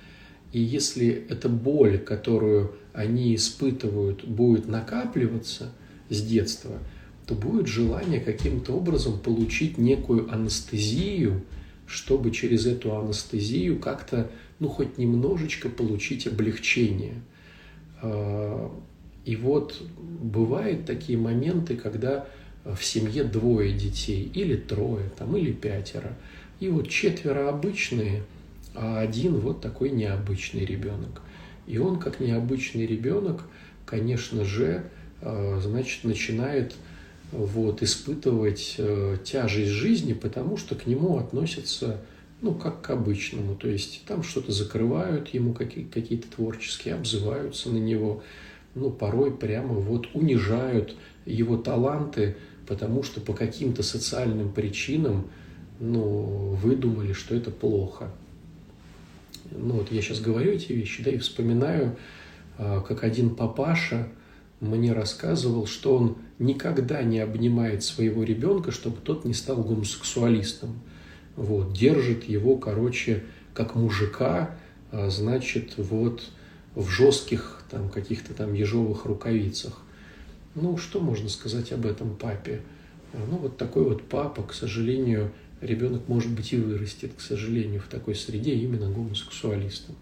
И 0.51 0.59
если 0.59 1.25
эта 1.29 1.47
боль, 1.47 1.97
которую 1.97 2.75
они 2.93 3.35
испытывают, 3.35 4.25
будет 4.25 4.67
накапливаться 4.67 5.71
с 6.09 6.21
детства, 6.21 6.77
то 7.25 7.35
будет 7.35 7.67
желание 7.67 8.19
каким-то 8.19 8.73
образом 8.73 9.19
получить 9.19 9.77
некую 9.77 10.31
анестезию, 10.31 11.43
чтобы 11.87 12.31
через 12.31 12.65
эту 12.65 12.97
анестезию 12.97 13.79
как-то, 13.79 14.29
ну, 14.61 14.69
хоть 14.69 14.99
немножечко 14.99 15.69
получить 15.69 16.27
облегчение. 16.27 17.15
А, 18.01 18.71
и 19.25 19.35
вот 19.35 19.81
бывают 20.21 20.85
такие 20.85 21.17
моменты, 21.17 21.75
когда 21.75 22.27
в 22.63 22.81
семье 22.83 23.23
двое 23.23 23.73
детей, 23.73 24.31
или 24.35 24.55
трое, 24.55 25.09
там, 25.17 25.35
или 25.35 25.51
пятеро. 25.51 26.15
И 26.59 26.69
вот 26.69 26.89
четверо 26.89 27.49
обычные, 27.49 28.21
а 28.75 28.99
один 28.99 29.39
вот 29.39 29.61
такой 29.61 29.89
необычный 29.89 30.63
ребенок. 30.63 31.23
И 31.65 31.79
он, 31.79 31.97
как 31.97 32.19
необычный 32.19 32.85
ребенок, 32.85 33.41
конечно 33.87 34.45
же, 34.45 34.83
а, 35.21 35.59
значит, 35.59 36.03
начинает 36.03 36.75
вот, 37.31 37.81
испытывать 37.81 38.75
э, 38.77 39.17
тяжесть 39.23 39.71
жизни, 39.71 40.13
потому 40.13 40.57
что 40.57 40.75
к 40.75 40.85
нему 40.85 41.17
относятся 41.17 41.97
ну, 42.41 42.53
как 42.55 42.81
к 42.81 42.89
обычному. 42.89 43.55
То 43.55 43.67
есть 43.67 44.03
там 44.05 44.23
что-то 44.23 44.51
закрывают 44.51 45.29
ему, 45.29 45.53
какие- 45.53 45.85
какие-то 45.85 46.27
творческие, 46.27 46.95
обзываются 46.95 47.69
на 47.69 47.77
него, 47.77 48.23
ну, 48.75 48.89
порой 48.89 49.31
прямо 49.31 49.73
вот 49.73 50.07
унижают 50.13 50.95
его 51.25 51.57
таланты, 51.57 52.35
потому 52.67 53.03
что 53.03 53.21
по 53.21 53.33
каким-то 53.33 53.83
социальным 53.83 54.51
причинам, 54.51 55.27
ну, 55.79 56.57
выдумали, 56.61 57.13
что 57.13 57.35
это 57.35 57.51
плохо. 57.51 58.09
Ну, 59.51 59.75
вот 59.75 59.91
я 59.91 60.01
сейчас 60.01 60.19
говорю 60.19 60.51
эти 60.51 60.71
вещи, 60.71 61.03
да, 61.03 61.11
и 61.11 61.17
вспоминаю, 61.17 61.97
а, 62.57 62.81
как 62.81 63.03
один 63.03 63.35
папаша 63.35 64.07
мне 64.61 64.93
рассказывал, 64.93 65.65
что 65.65 65.95
он 65.97 66.17
никогда 66.39 67.03
не 67.03 67.19
обнимает 67.19 67.83
своего 67.83 68.23
ребенка, 68.23 68.71
чтобы 68.71 68.97
тот 69.03 69.25
не 69.25 69.33
стал 69.33 69.63
гомосексуалистом. 69.63 70.79
Вот, 71.41 71.73
держит 71.73 72.25
его, 72.25 72.55
короче, 72.55 73.23
как 73.55 73.73
мужика, 73.73 74.55
а, 74.91 75.09
значит, 75.09 75.73
вот 75.77 76.21
в 76.75 76.87
жестких 76.87 77.63
там 77.71 77.89
каких-то 77.89 78.35
там 78.35 78.53
ежовых 78.53 79.05
рукавицах. 79.05 79.81
Ну, 80.53 80.77
что 80.77 80.99
можно 80.99 81.29
сказать 81.29 81.71
об 81.71 81.87
этом 81.87 82.15
папе? 82.15 82.61
Ну, 83.13 83.37
вот 83.37 83.57
такой 83.57 83.85
вот 83.85 84.03
папа, 84.07 84.43
к 84.43 84.53
сожалению, 84.53 85.31
ребенок, 85.61 86.07
может 86.07 86.29
быть, 86.31 86.53
и 86.53 86.57
вырастет, 86.57 87.13
к 87.17 87.21
сожалению, 87.21 87.81
в 87.81 87.87
такой 87.87 88.13
среде 88.13 88.53
именно 88.53 88.91
гомосексуалистом. 88.91 89.95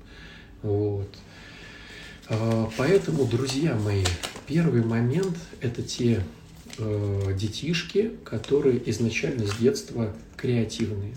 Вот. 0.61 1.07
А, 2.27 2.69
поэтому, 2.77 3.23
друзья 3.23 3.75
мои, 3.75 4.03
первый 4.45 4.83
момент– 4.83 5.37
это 5.61 5.83
те 5.83 6.21
э, 6.79 7.33
детишки, 7.37 8.11
которые 8.23 8.89
изначально 8.89 9.45
с 9.45 9.55
детства 9.57 10.15
креативные. 10.37 11.13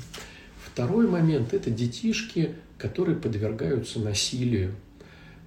Второй 0.63 1.09
момент– 1.09 1.53
это 1.55 1.71
детишки, 1.71 2.55
которые 2.79 3.17
подвергаются 3.17 4.01
насилию. 4.01 4.75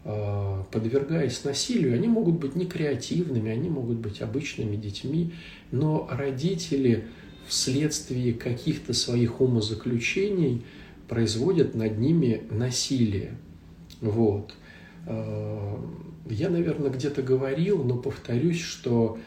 Э, 0.04 0.64
подвергаясь 0.72 1.44
насилию, 1.44 1.94
они 1.94 2.08
могут 2.08 2.36
быть 2.36 2.56
не 2.56 2.66
креативными, 2.66 3.52
они 3.52 3.70
могут 3.70 3.98
быть 3.98 4.22
обычными 4.22 4.76
детьми, 4.76 5.34
но 5.72 6.08
родители 6.10 7.06
вследствие 7.48 8.34
каких-то 8.34 8.94
своих 8.94 9.42
умозаключений 9.42 10.64
производят 11.08 11.76
над 11.76 12.00
ними 12.00 12.44
насилие. 12.50 13.38
Вот– 14.02 14.54
Э, 15.06 15.78
я, 16.30 16.50
наверное, 16.50 16.90
где-то 16.90 17.22
говорил, 17.22 17.84
но 17.84 17.98
повторюсь, 17.98 18.62
что 18.62 19.18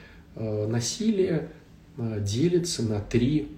насилие 0.40 1.48
э, 1.96 2.22
делится 2.24 2.82
на 2.82 3.00
три 3.00 3.48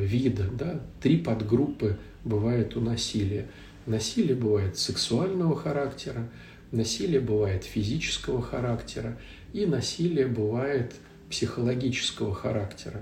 вида, 0.00 0.46
да? 0.58 0.80
три 1.00 1.18
подгруппы 1.18 1.96
бывает 2.24 2.76
у 2.76 2.80
насилия. 2.80 3.46
Насилие 3.86 4.34
бывает 4.34 4.76
сексуального 4.76 5.54
характера, 5.54 6.28
насилие 6.72 7.20
бывает 7.20 7.62
физического 7.62 8.42
характера 8.42 9.16
и 9.52 9.66
насилие 9.66 10.26
бывает 10.26 10.94
психологического 11.30 12.34
характера. 12.34 13.00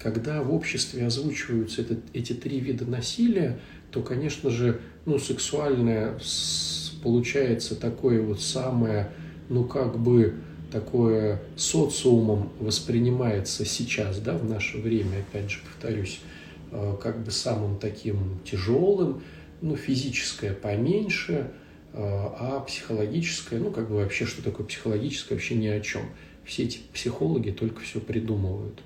Когда 0.00 0.42
в 0.42 0.54
обществе 0.54 1.06
озвучиваются 1.06 1.82
это, 1.82 1.98
эти 2.14 2.32
три 2.32 2.60
вида 2.60 2.86
насилия, 2.86 3.58
то, 3.90 4.02
конечно 4.02 4.50
же, 4.50 4.80
ну, 5.06 5.18
сексуальное 5.18 6.18
получается 7.02 7.74
такое 7.76 8.20
вот 8.22 8.40
самое, 8.40 9.10
ну 9.48 9.64
как 9.64 9.98
бы 9.98 10.34
такое 10.70 11.40
социумом 11.56 12.50
воспринимается 12.60 13.64
сейчас, 13.64 14.18
да, 14.18 14.36
в 14.36 14.48
наше 14.48 14.78
время, 14.78 15.20
опять 15.20 15.50
же 15.50 15.58
повторюсь, 15.64 16.20
э, 16.70 16.96
как 17.02 17.22
бы 17.24 17.30
самым 17.30 17.78
таким 17.78 18.40
тяжелым, 18.44 19.22
ну, 19.60 19.76
физическое 19.76 20.52
поменьше, 20.52 21.50
э, 21.92 21.98
а 21.98 22.60
психологическое, 22.66 23.58
ну, 23.58 23.70
как 23.70 23.88
бы 23.88 23.96
вообще, 23.96 24.26
что 24.26 24.42
такое 24.42 24.66
психологическое, 24.66 25.34
вообще 25.34 25.54
ни 25.54 25.66
о 25.68 25.80
чем. 25.80 26.02
Все 26.44 26.64
эти 26.64 26.80
психологи 26.92 27.50
только 27.50 27.80
все 27.80 28.00
придумывают. 28.00 28.80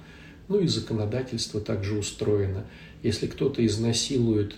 Ну 0.48 0.60
и 0.60 0.66
законодательство 0.66 1.60
также 1.60 1.96
устроено. 1.96 2.64
Если 3.02 3.26
кто-то 3.26 3.64
изнасилует 3.64 4.54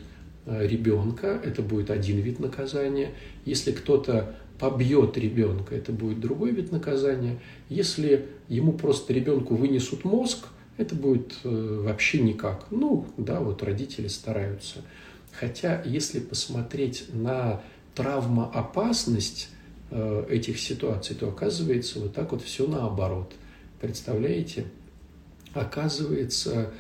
Э, 0.46 0.66
ребенка, 0.66 1.40
это 1.42 1.62
будет 1.62 1.90
один 1.90 2.18
вид 2.18 2.38
наказания. 2.38 3.12
Если 3.46 3.72
кто-то 3.72 4.36
побьет 4.58 5.16
ребенка, 5.16 5.74
это 5.74 5.92
будет 5.92 6.20
другой 6.20 6.52
вид 6.52 6.72
наказания. 6.72 7.40
Если 7.68 8.26
ему 8.48 8.72
просто 8.72 9.12
ребенку 9.12 9.54
вынесут 9.54 10.04
мозг, 10.04 10.46
это 10.76 10.94
будет 10.94 11.34
э, 11.44 11.82
вообще 11.84 12.20
никак. 12.20 12.66
Ну, 12.70 13.06
да, 13.16 13.40
вот 13.40 13.62
родители 13.62 14.08
стараются. 14.08 14.82
Хотя, 15.32 15.82
если 15.84 16.20
посмотреть 16.20 17.06
на 17.12 17.62
травмоопасность 17.94 19.48
э, 19.90 20.26
этих 20.30 20.58
ситуаций, 20.58 21.16
то 21.16 21.28
оказывается 21.28 22.00
вот 22.00 22.14
так 22.14 22.32
вот 22.32 22.42
все 22.42 22.66
наоборот. 22.66 23.32
Представляете? 23.80 24.64
Оказывается, 25.52 26.72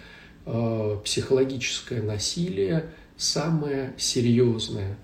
психологическое 1.04 2.02
насилие– 2.02 2.86
самое 3.16 3.94
серьезное, 3.96 4.92
э, 4.92 4.96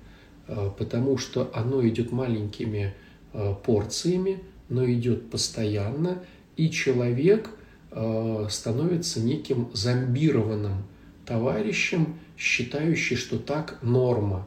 потому 0.79 1.19
что 1.19 1.51
оно 1.55 1.87
идет 1.87 2.13
маленькими 2.13 2.95
э, 3.33 3.55
порциями, 3.65 4.43
но 4.69 4.91
идет 4.91 5.31
постоянно, 5.31 6.23
и 6.57 6.71
человек 6.71 7.51
э, 7.91 8.47
становится 8.51 9.21
неким 9.21 9.71
зомбированным 9.73 10.85
товарищем, 11.27 12.19
считающий, 12.37 13.17
что 13.17 13.39
так 13.39 13.79
норма. 13.83 14.47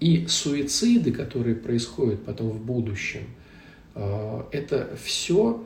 И 0.00 0.26
суициды, 0.26 1.12
которые 1.12 1.56
происходят 1.56 2.24
потом 2.24 2.50
в 2.50 2.60
будущем, 2.60 3.22
это 3.94 4.90
все 5.02 5.64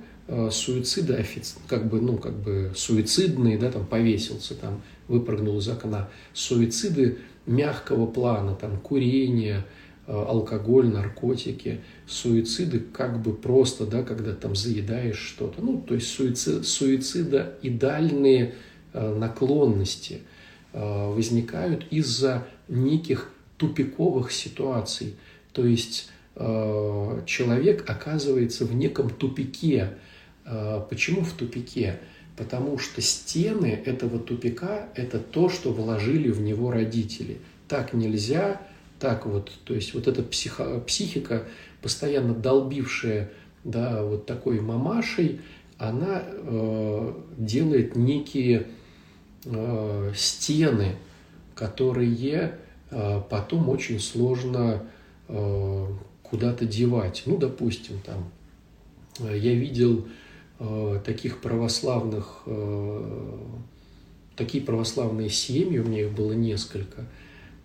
суициды, 0.50 1.24
как 1.66 1.88
бы, 1.88 2.00
ну, 2.00 2.18
как 2.18 2.34
бы 2.34 2.70
суицидные, 2.76 3.58
да, 3.58 3.72
там 3.72 3.86
повесился, 3.86 4.54
там 4.54 4.82
выпрыгнул 5.08 5.58
из 5.58 5.68
окна. 5.68 6.08
Суициды 6.34 7.18
мягкого 7.48 8.06
плана, 8.06 8.54
там, 8.54 8.78
курение, 8.78 9.64
алкоголь, 10.06 10.88
наркотики, 10.88 11.80
суициды 12.06 12.78
как 12.80 13.20
бы 13.20 13.34
просто, 13.34 13.84
да, 13.86 14.02
когда 14.02 14.32
там 14.32 14.54
заедаешь 14.54 15.18
что-то. 15.18 15.60
Ну, 15.60 15.80
то 15.80 15.94
есть 15.94 16.08
суицид, 16.08 16.66
суицидоидальные 16.66 18.54
наклонности 18.94 20.20
возникают 20.72 21.86
из-за 21.90 22.46
неких 22.68 23.30
тупиковых 23.56 24.30
ситуаций. 24.32 25.16
То 25.52 25.66
есть 25.66 26.10
человек 26.34 27.84
оказывается 27.90 28.64
в 28.64 28.74
неком 28.74 29.10
тупике. 29.10 29.94
Почему 30.88 31.22
в 31.22 31.32
тупике? 31.32 31.98
Потому 32.38 32.78
что 32.78 33.02
стены 33.02 33.82
этого 33.84 34.20
тупика– 34.20 34.88
это 34.94 35.18
то, 35.18 35.48
что 35.48 35.72
вложили 35.72 36.30
в 36.30 36.40
него 36.40 36.70
родители. 36.70 37.38
Так 37.66 37.92
нельзя, 37.92 38.62
так 39.00 39.26
вот, 39.26 39.50
то 39.64 39.74
есть 39.74 39.92
вот 39.92 40.06
эта 40.06 40.22
психо, 40.22 40.78
психика, 40.86 41.48
постоянно 41.82 42.34
долбившая 42.34 43.32
да, 43.64 44.04
вот 44.04 44.26
такой 44.26 44.60
мамашей, 44.60 45.40
она 45.78 46.22
э, 46.24 47.12
делает 47.36 47.96
некие 47.96 48.68
э, 49.44 50.12
стены, 50.14 50.94
которые 51.56 52.58
э, 52.90 53.20
потом 53.28 53.68
очень 53.68 53.98
сложно 53.98 54.84
э, 55.26 55.86
куда-то 56.22 56.66
девать. 56.66 57.24
Ну, 57.26 57.36
допустим, 57.36 57.98
там, 58.06 58.30
э, 59.18 59.36
я 59.36 59.54
видел 59.54 60.06
таких 61.04 61.40
православных, 61.40 62.42
э, 62.46 63.38
такие 64.36 64.62
православные 64.64 65.30
семьи, 65.30 65.78
у 65.78 65.84
меня 65.84 66.02
их 66.02 66.12
было 66.12 66.32
несколько, 66.32 67.06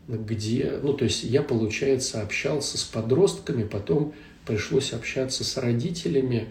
где, 0.07 0.79
ну, 0.83 0.93
то 0.93 1.05
есть 1.05 1.23
я, 1.23 1.41
получается, 1.41 2.21
общался 2.21 2.77
с 2.77 2.83
подростками, 2.83 3.63
потом 3.63 4.13
пришлось 4.45 4.93
общаться 4.93 5.43
с 5.43 5.57
родителями, 5.57 6.49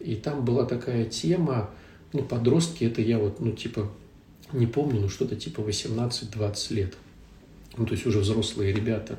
и 0.00 0.14
там 0.14 0.44
была 0.44 0.64
такая 0.64 1.04
тема, 1.04 1.70
ну, 2.12 2.22
подростки, 2.22 2.84
это 2.84 3.02
я 3.02 3.18
вот, 3.18 3.40
ну, 3.40 3.52
типа, 3.52 3.90
не 4.52 4.66
помню, 4.66 5.00
ну, 5.00 5.08
что-то 5.08 5.36
типа 5.36 5.60
18-20 5.60 6.74
лет. 6.74 6.94
Ну, 7.76 7.86
то 7.86 7.92
есть 7.92 8.06
уже 8.06 8.20
взрослые 8.20 8.72
ребята. 8.72 9.18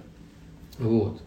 Вот. 0.77 1.21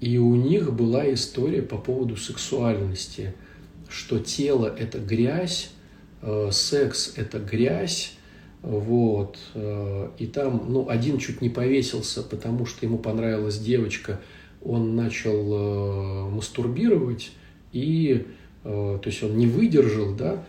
И 0.00 0.18
у 0.18 0.36
них 0.36 0.72
была 0.72 1.12
история 1.12 1.62
по 1.62 1.78
поводу 1.78 2.16
сексуальности– 2.16 3.34
что 3.88 4.18
тело– 4.18 4.74
это 4.78 4.98
грязь, 4.98 5.70
э, 6.22 6.50
секс– 6.52 7.14
это 7.16 7.38
грязь, 7.38 8.14
вот, 8.62 9.38
э, 9.54 10.10
и 10.18 10.26
там, 10.26 10.66
ну, 10.68 10.88
один 10.88 11.18
чуть 11.18 11.40
не 11.40 11.48
повесился, 11.48 12.22
потому 12.22 12.66
что 12.66 12.84
ему 12.84 12.98
понравилась 12.98 13.58
девочка, 13.58 14.20
он 14.62 14.96
начал 14.96 15.52
э, 15.52 16.28
мастурбировать, 16.30 17.30
и, 17.72 18.26
то 18.62 19.00
есть 19.04 19.22
он 19.22 19.36
не 19.36 19.46
выдержал, 19.46 20.14
да, 20.14 20.44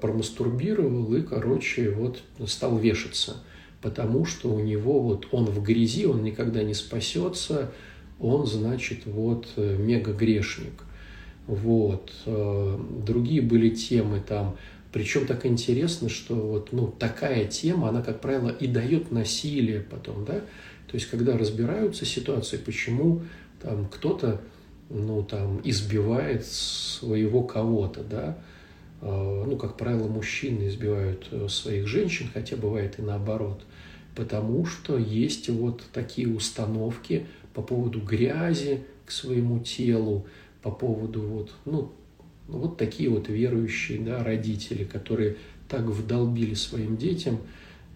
промастурбировал 0.00 1.14
и, 1.14 1.22
короче, 1.22 1.90
вот 1.90 2.22
стал 2.46 2.78
вешаться, 2.78 3.36
потому 3.82 4.24
что 4.24 4.50
у 4.50 4.60
него 4.60 5.00
вот 5.00 5.28
он 5.30 5.44
в 5.44 5.62
грязи, 5.62 6.06
он 6.06 6.22
никогда 6.22 6.62
не 6.62 6.72
спасется, 6.72 7.72
он, 8.18 8.46
значит, 8.46 9.04
вот 9.04 9.48
мега 9.56 10.12
грешник. 10.12 10.82
Вот. 11.50 12.12
Э, 12.26 12.78
другие 13.04 13.42
были 13.42 13.70
темы 13.70 14.22
там. 14.26 14.56
Причем 14.92 15.26
так 15.26 15.44
интересно, 15.46 16.08
что 16.08 16.34
вот 16.36 16.68
ну, 16.70 16.86
такая 16.86 17.44
тема, 17.46 17.88
она, 17.88 18.02
как 18.02 18.20
правило, 18.20 18.50
и 18.50 18.68
дает 18.68 19.10
насилие 19.10 19.80
потом, 19.80 20.24
да. 20.24 20.34
То 20.86 20.94
есть, 20.94 21.10
когда 21.10 21.36
разбираются 21.36 22.04
ситуации, 22.04 22.56
почему 22.56 23.22
там 23.60 23.86
кто-то, 23.86 24.40
ну, 24.90 25.24
там, 25.24 25.60
избивает 25.64 26.46
своего 26.46 27.42
кого-то, 27.42 28.04
да, 28.04 28.38
э, 29.00 29.44
ну, 29.46 29.56
как 29.56 29.76
правило, 29.76 30.06
мужчины 30.06 30.68
избивают 30.68 31.26
э, 31.32 31.48
своих 31.48 31.88
женщин, 31.88 32.28
хотя 32.32 32.56
бывает 32.56 33.00
и 33.00 33.02
наоборот, 33.02 33.64
потому 34.14 34.66
что 34.66 34.96
есть 34.98 35.48
вот 35.48 35.82
такие 35.92 36.28
установки 36.28 37.26
по 37.54 37.62
поводу 37.62 38.00
грязи 38.00 38.84
к 39.04 39.10
своему 39.10 39.58
телу, 39.58 40.26
по 40.62 40.70
поводу 40.70 41.22
вот, 41.22 41.52
ну, 41.64 41.92
вот 42.48 42.76
такие 42.76 43.08
вот 43.08 43.28
верующие 43.28 44.00
да, 44.00 44.22
родители, 44.22 44.84
которые 44.84 45.36
так 45.68 45.82
вдолбили 45.82 46.54
своим 46.54 46.96
детям, 46.96 47.38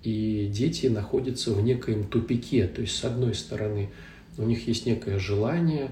и 0.03 0.51
дети 0.53 0.87
находятся 0.87 1.53
в 1.53 1.63
некоем 1.63 2.05
тупике. 2.05 2.67
То 2.69 2.83
есть, 2.83 2.97
с 2.97 3.05
одной 3.05 3.35
стороны, 3.35 3.91
у 4.37 4.43
них 4.43 4.69
есть 4.69 4.87
некое 4.87 5.19
желание, 5.19 5.91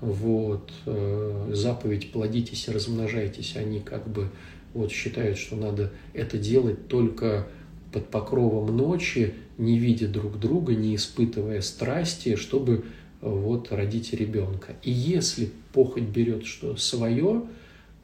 вот, 0.00 0.70
э, 0.86 1.50
заповедь 1.54 2.12
«плодитесь 2.12 2.68
и 2.68 2.70
размножайтесь», 2.70 3.56
они 3.56 3.80
как 3.80 4.06
бы 4.06 4.30
вот 4.74 4.92
считают, 4.92 5.38
что 5.38 5.56
надо 5.56 5.92
это 6.12 6.36
делать 6.36 6.88
только 6.88 7.46
под 7.92 8.08
покровом 8.08 8.76
ночи, 8.76 9.34
не 9.56 9.78
видя 9.78 10.08
друг 10.08 10.38
друга, 10.38 10.74
не 10.74 10.96
испытывая 10.96 11.60
страсти, 11.62 12.36
чтобы 12.36 12.84
вот 13.30 13.72
родить 13.72 14.12
ребенка. 14.12 14.76
И 14.82 14.90
если 14.90 15.50
похоть 15.72 16.04
берет 16.04 16.44
что 16.44 16.76
свое, 16.76 17.44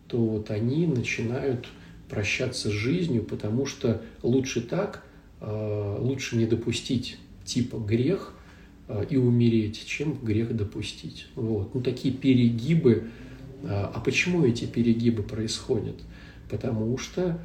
то 0.08 0.18
вот 0.18 0.50
они 0.50 0.86
начинают 0.86 1.68
прощаться 2.08 2.70
с 2.70 2.72
жизнью, 2.72 3.22
потому 3.24 3.66
что 3.66 4.02
лучше 4.22 4.62
так, 4.62 5.04
а, 5.40 5.98
лучше 6.00 6.36
не 6.36 6.46
допустить 6.46 7.18
типа 7.44 7.76
грех 7.76 8.34
а, 8.88 9.02
и 9.02 9.16
умереть, 9.16 9.84
чем 9.86 10.18
грех 10.22 10.56
допустить. 10.56 11.26
Вот. 11.34 11.74
Ну, 11.74 11.82
такие 11.82 12.14
перегибы. 12.14 13.04
А, 13.64 13.92
а 13.94 14.00
почему 14.00 14.44
эти 14.44 14.64
перегибы 14.64 15.22
происходят? 15.22 15.96
Потому 16.50 16.96
что 16.98 17.40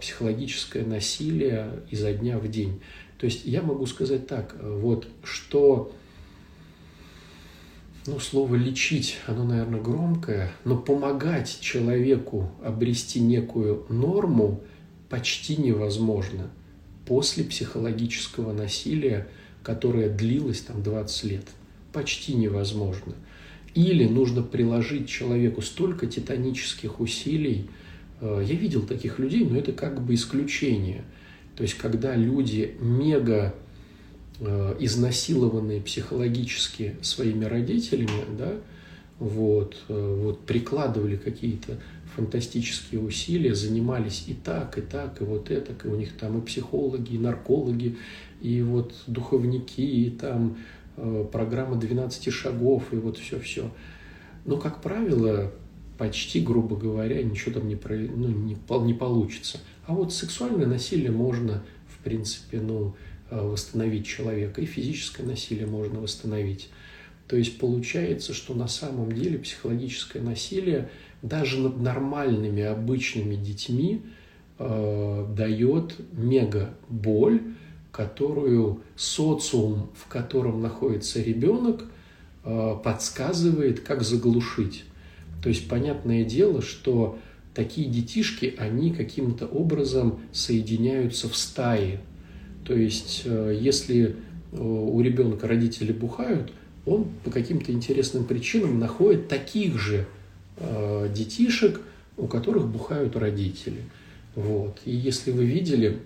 психологическое 0.00 0.82
насилие 0.82 1.82
изо 1.90 2.10
дня 2.14 2.38
в 2.38 2.50
день. 2.50 2.80
То 3.18 3.26
есть 3.26 3.44
я 3.44 3.60
могу 3.60 3.84
сказать 3.84 4.26
так, 4.26 4.56
вот, 4.62 5.06
что 5.22 5.92
ну, 8.06 8.18
слово 8.18 8.56
«лечить», 8.56 9.18
оно, 9.26 9.44
наверное, 9.44 9.80
громкое, 9.80 10.50
но 10.64 10.76
помогать 10.76 11.58
человеку 11.60 12.50
обрести 12.64 13.20
некую 13.20 13.86
норму 13.88 14.60
почти 15.08 15.56
невозможно 15.56 16.50
после 17.06 17.44
психологического 17.44 18.52
насилия, 18.52 19.28
которое 19.62 20.08
длилось 20.08 20.62
там 20.62 20.82
20 20.82 21.24
лет. 21.24 21.44
Почти 21.92 22.34
невозможно. 22.34 23.14
Или 23.74 24.06
нужно 24.06 24.42
приложить 24.42 25.08
человеку 25.08 25.62
столько 25.62 26.06
титанических 26.06 27.00
усилий. 27.00 27.68
Э, 28.20 28.44
я 28.44 28.54
видел 28.54 28.82
таких 28.82 29.18
людей, 29.18 29.44
но 29.44 29.56
это 29.58 29.72
как 29.72 30.02
бы 30.02 30.14
исключение. 30.14 31.04
То 31.56 31.62
есть, 31.62 31.74
когда 31.74 32.16
люди 32.16 32.74
мега 32.80 33.54
изнасилованные 34.78 35.80
психологически 35.80 36.96
своими 37.02 37.44
родителями, 37.44 38.24
да, 38.36 38.54
вот, 39.18 39.76
э, 39.88 40.20
вот 40.22 40.40
прикладывали 40.40 41.16
какие-то 41.16 41.78
фантастические 42.16 43.00
усилия, 43.00 43.54
занимались 43.54 44.24
и 44.26 44.34
так, 44.34 44.78
и 44.78 44.80
так, 44.80 45.20
и 45.20 45.24
вот 45.24 45.50
это, 45.50 45.72
и 45.86 45.90
у 45.90 45.96
них 45.96 46.16
там 46.16 46.38
и 46.38 46.44
психологи, 46.44 47.14
и 47.14 47.18
наркологи, 47.18 47.96
и 48.40 48.60
вот 48.62 48.94
духовники, 49.06 49.80
и 49.80 50.10
там 50.10 50.58
э, 50.96 51.24
программа 51.30 51.76
12 51.76 52.32
шагов, 52.32 52.92
и 52.92 52.96
вот 52.96 53.18
все-все. 53.18 53.70
Но, 54.44 54.56
как 54.56 54.82
правило, 54.82 55.52
почти, 55.98 56.40
грубо 56.40 56.76
говоря, 56.76 57.22
ничего 57.22 57.60
там 57.60 57.68
не, 57.68 57.76
про, 57.76 57.94
ну, 57.94 58.26
не, 58.28 58.56
не 58.84 58.94
получится. 58.94 59.60
А 59.86 59.94
вот 59.94 60.12
сексуальное 60.12 60.66
насилие 60.66 61.12
можно, 61.12 61.62
в 61.86 62.02
принципе, 62.02 62.60
ну, 62.60 62.94
Э, 62.94 63.11
восстановить 63.40 64.06
человека, 64.06 64.60
и 64.60 64.66
физическое 64.66 65.22
насилие 65.22 65.66
можно 65.66 66.00
восстановить. 66.00 66.68
То 67.28 67.36
есть 67.36 67.58
получается, 67.58 68.34
что 68.34 68.54
на 68.54 68.68
самом 68.68 69.12
деле 69.12 69.38
психологическое 69.38 70.20
насилие 70.20 70.90
даже 71.22 71.58
над 71.58 71.80
нормальными, 71.80 72.62
обычными 72.62 73.36
детьми 73.36 74.02
э, 74.58 75.26
дает 75.34 75.94
мега 76.12 76.74
боль, 76.88 77.40
которую 77.90 78.82
социум, 78.96 79.90
в 79.96 80.08
котором 80.08 80.60
находится 80.60 81.22
ребенок, 81.22 81.84
э, 82.44 82.76
подсказывает, 82.82 83.80
как 83.80 84.02
заглушить. 84.02 84.84
То 85.42 85.48
есть 85.48 85.68
понятное 85.68 86.24
дело, 86.24 86.60
что 86.60 87.18
такие 87.54 87.88
детишки, 87.88 88.54
они 88.58 88.92
каким-то 88.92 89.46
образом 89.46 90.20
соединяются 90.32 91.28
в 91.28 91.36
стае, 91.36 92.00
то 92.64 92.74
есть, 92.74 93.22
э, 93.24 93.56
если 93.58 94.16
э, 94.52 94.56
у 94.60 95.00
ребенка 95.00 95.48
родители 95.48 95.92
бухают, 95.92 96.52
он 96.86 97.06
по 97.24 97.30
каким-то 97.30 97.72
интересным 97.72 98.24
причинам 98.24 98.78
находит 98.78 99.28
таких 99.28 99.78
же 99.78 100.06
э, 100.56 101.08
детишек, 101.14 101.80
у 102.16 102.26
которых 102.26 102.68
бухают 102.68 103.16
родители. 103.16 103.82
Вот. 104.34 104.80
И 104.84 104.94
если 104.94 105.32
вы 105.32 105.44
видели, 105.44 105.98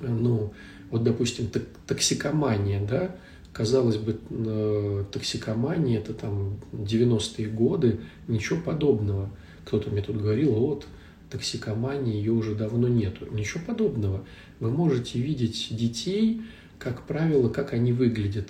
ну, 0.00 0.52
вот, 0.90 1.04
допустим, 1.04 1.48
токсикомания, 1.86 2.84
да, 2.86 3.16
казалось 3.52 3.96
бы, 3.96 5.06
токсикомания, 5.10 5.98
это 5.98 6.12
там 6.12 6.58
90-е 6.72 7.48
годы, 7.48 8.00
ничего 8.28 8.60
подобного. 8.60 9.30
Кто-то 9.64 9.90
мне 9.90 10.02
тут 10.02 10.18
говорил, 10.18 10.52
вот, 10.52 10.86
токсикомании, 11.30 12.16
ее 12.16 12.32
уже 12.32 12.54
давно 12.54 12.88
нету. 12.88 13.26
Ничего 13.32 13.60
подобного. 13.66 14.24
Вы 14.60 14.70
можете 14.70 15.18
видеть 15.18 15.68
детей, 15.70 16.42
как 16.78 17.02
правило, 17.02 17.48
как 17.48 17.72
они 17.72 17.92
выглядят. 17.92 18.48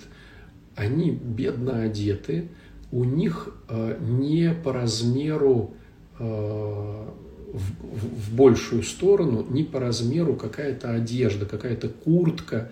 Они 0.75 1.11
бедно 1.11 1.81
одеты, 1.81 2.49
у 2.91 3.03
них 3.03 3.55
э, 3.69 3.97
не 3.99 4.53
по 4.53 4.71
размеру 4.71 5.73
э, 6.19 6.23
в, 6.23 7.59
в, 7.59 8.31
в 8.31 8.35
большую 8.35 8.83
сторону, 8.83 9.45
не 9.49 9.63
по 9.63 9.79
размеру 9.79 10.35
какая-то 10.35 10.91
одежда, 10.91 11.45
какая-то 11.45 11.89
куртка, 11.89 12.71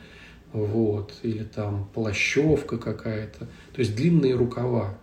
вот, 0.53 1.13
или 1.23 1.43
там 1.43 1.89
плащевка 1.93 2.77
какая-то, 2.77 3.39
то 3.39 3.79
есть 3.79 3.95
длинные 3.95 4.35
рукава. 4.35 4.97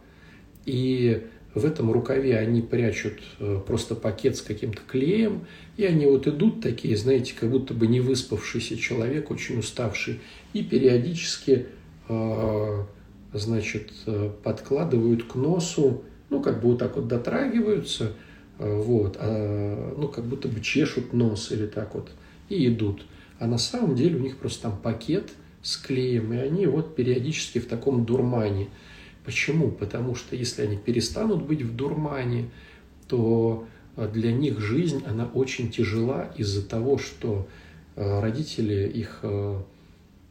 И 0.65 1.27
в 1.55 1.67
этом 1.67 1.93
рукаве 1.93 2.39
они 2.39 2.63
прячут 2.63 3.21
э, 3.39 3.61
просто 3.67 3.95
пакет 3.95 4.37
с 4.37 4.43
каким-то 4.43 4.81
клеем, 4.87 5.47
и 5.77 5.85
они 5.85 6.07
вот 6.07 6.27
идут 6.27 6.63
такие, 6.63 6.97
знаете, 6.97 7.35
как 7.39 7.51
будто 7.51 7.75
бы 7.75 7.87
не 7.87 8.01
выспавшийся 8.01 8.77
человек, 8.79 9.31
очень 9.31 9.59
уставший, 9.59 10.21
и 10.55 10.63
периодически, 10.63 11.67
э, 12.09 12.85
значит, 13.35 13.93
э, 14.07 14.31
подкладывают 14.43 15.25
к 15.25 15.35
носу, 15.35 16.05
ну, 16.31 16.41
как 16.41 16.63
бы 16.63 16.71
вот 16.71 16.79
так 16.79 16.97
вот 16.97 17.09
дотрагиваются, 17.09 18.13
вот, 18.59 19.17
а, 19.19 19.95
ну, 19.97 20.09
как 20.09 20.25
будто 20.25 20.47
бы 20.47 20.61
чешут 20.61 21.13
нос 21.13 21.51
или 21.51 21.67
так 21.67 21.95
вот, 21.95 22.11
и 22.49 22.69
идут. 22.69 23.05
А 23.39 23.47
на 23.47 23.59
самом 23.59 23.97
деле 23.97 24.17
у 24.17 24.21
них 24.21 24.37
просто 24.37 24.65
там 24.65 24.79
пакет 24.79 25.31
с 25.63 25.77
клеем, 25.77 26.33
и 26.33 26.37
они 26.37 26.67
вот 26.67 26.95
периодически 26.95 27.59
в 27.59 27.67
таком 27.67 28.07
дурмане– 28.07 28.69
Почему? 29.25 29.71
Потому 29.71 30.15
что 30.15 30.35
если 30.35 30.63
они 30.63 30.77
перестанут 30.77 31.43
быть 31.43 31.63
в 31.63 31.75
дурмане, 31.77 32.51
то 33.07 33.67
э, 33.97 34.09
для 34.13 34.33
них 34.33 34.59
жизнь, 34.61 35.05
она 35.07 35.27
очень 35.27 35.71
тяжела 35.71 36.33
из-за 36.37 36.67
того, 36.67 36.99
что 36.99 37.47
э, 37.95 38.21
родители 38.21 38.89
их, 38.89 39.21
э, 39.23 39.61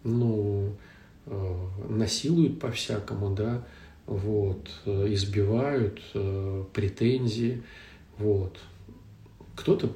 ну, 0.03 0.75
насилуют 1.87 2.59
по-всякому, 2.59 3.35
да, 3.35 3.63
вот, 4.07 4.71
избивают, 4.85 6.01
претензии, 6.73 7.61
вот. 8.17 8.57
Кто-то 9.55 9.91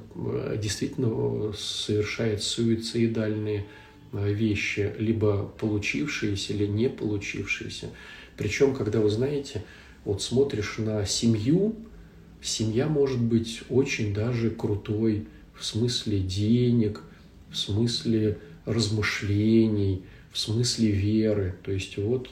действительно 0.56 1.52
совершает 1.52 2.44
суицидальные 2.44 3.66
вещи, 4.12 4.94
либо 4.98 5.48
получившиеся 5.58 6.52
или 6.52 6.66
не 6.66 6.88
получившиеся. 6.88 7.90
Причем, 8.36 8.74
когда 8.74 9.00
вы 9.00 9.10
знаете, 9.10 9.64
вот 10.04 10.22
смотришь 10.22 10.76
на 10.78 11.04
семью, 11.06 11.76
семья 12.42 12.86
может 12.86 13.20
быть 13.20 13.62
очень 13.68 14.14
даже 14.14 14.50
крутой 14.50 15.26
в 15.54 15.64
смысле 15.64 16.20
денег, 16.20 17.00
в 17.50 17.56
смысле 17.56 18.38
размышлений, 18.64 20.02
в 20.32 20.38
смысле 20.38 20.90
веры. 20.90 21.54
То 21.62 21.72
есть 21.72 21.96
вот 21.96 22.30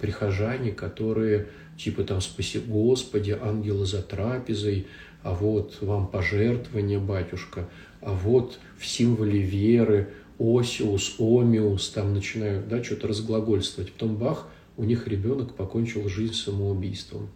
прихожане, 0.00 0.72
которые 0.72 1.46
типа 1.78 2.04
там 2.04 2.20
«Спаси 2.20 2.58
Господи, 2.58 3.36
ангелы 3.40 3.86
за 3.86 4.02
трапезой», 4.02 4.86
а 5.22 5.32
вот 5.32 5.78
вам 5.80 6.06
пожертвование, 6.06 6.98
батюшка, 6.98 7.66
а 8.02 8.12
вот 8.12 8.58
в 8.78 8.86
символе 8.86 9.40
веры 9.40 10.10
Осиус, 10.38 11.14
Омиус, 11.18 11.88
там 11.90 12.12
начинают 12.12 12.68
да, 12.68 12.84
что-то 12.84 13.08
разглагольствовать. 13.08 13.92
Потом 13.92 14.16
бах, 14.16 14.48
у 14.76 14.84
них 14.84 15.06
ребенок 15.06 15.54
покончил 15.54 16.08
жизнь 16.08 16.34
самоубийством. 16.34 17.28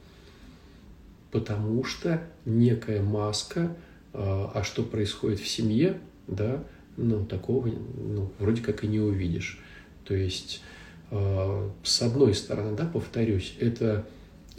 Потому 1.31 1.85
что 1.85 2.23
некая 2.45 3.03
маска, 3.03 3.77
а, 4.13 4.51
а 4.55 4.63
что 4.65 4.83
происходит 4.83 5.41
в 5.41 5.47
семье, 5.47 6.01
да, 6.27 6.65
ну, 6.97 7.25
такого 7.25 7.69
ну, 7.69 8.33
вроде 8.39 8.63
как 8.63 8.85
и 8.85 8.87
не 8.87 9.01
увидишь. 9.01 9.61
То 10.05 10.15
есть, 10.15 10.63
а, 11.11 11.71
с 11.83 12.03
одной 12.03 12.35
стороны, 12.35 12.77
да, 12.77 12.87
повторюсь, 12.87 13.55
это 13.61 14.07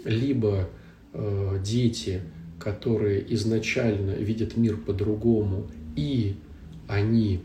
либо 0.06 0.70
а, 1.14 1.58
дети, 1.60 2.22
которые 2.60 3.34
изначально 3.34 4.12
видят 4.12 4.58
мир 4.58 4.78
по-другому, 4.78 5.68
и 5.96 6.36
они, 6.88 7.42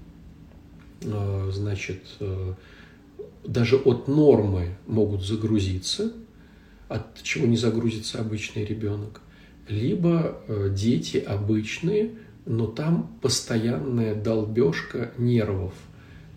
значит, 1.01 2.03
даже 3.45 3.77
от 3.77 4.09
нормы 4.09 4.77
могут 4.87 5.23
загрузиться, 5.23 6.13
от 6.89 7.23
чего 7.23 7.47
не 7.47 7.57
загрузится 7.57 8.21
обычный 8.21 8.65
ребенок, 8.65 9.21
либо 9.69 10.39
э, 10.47 10.71
дети 10.75 11.19
обычные, 11.19 12.13
но 12.47 12.67
там 12.67 13.19
постоянная 13.23 14.15
долбежка 14.15 15.13
нервов. 15.17 15.75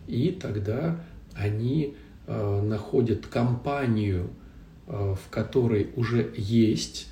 И 0.08 0.32
тогда 0.32 1.04
они 1.36 1.96
э, 2.26 2.62
находят 2.62 3.28
компанию, 3.28 4.30
э, 4.88 5.16
в 5.16 5.30
которой 5.30 5.90
уже 5.96 6.32
есть 6.38 7.08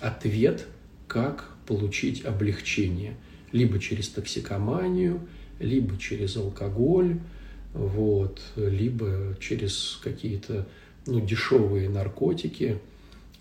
ответ, 0.00 0.66
как 1.06 1.50
получить 1.66 2.24
облегчение. 2.24 3.16
Либо 3.52 3.78
через 3.78 4.08
токсикоманию, 4.08 5.20
либо 5.60 5.98
через 5.98 6.38
алкоголь, 6.38 7.18
вот, 7.74 8.40
либо 8.56 9.36
через 9.40 9.98
какие-то 10.02 10.66
ну, 11.06 11.20
дешевые 11.20 11.90
наркотики, 11.90 12.78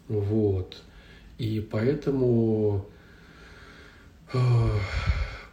вот. 0.08 0.82
И 1.38 1.66
поэтому, 1.72 2.86
э, 4.34 4.40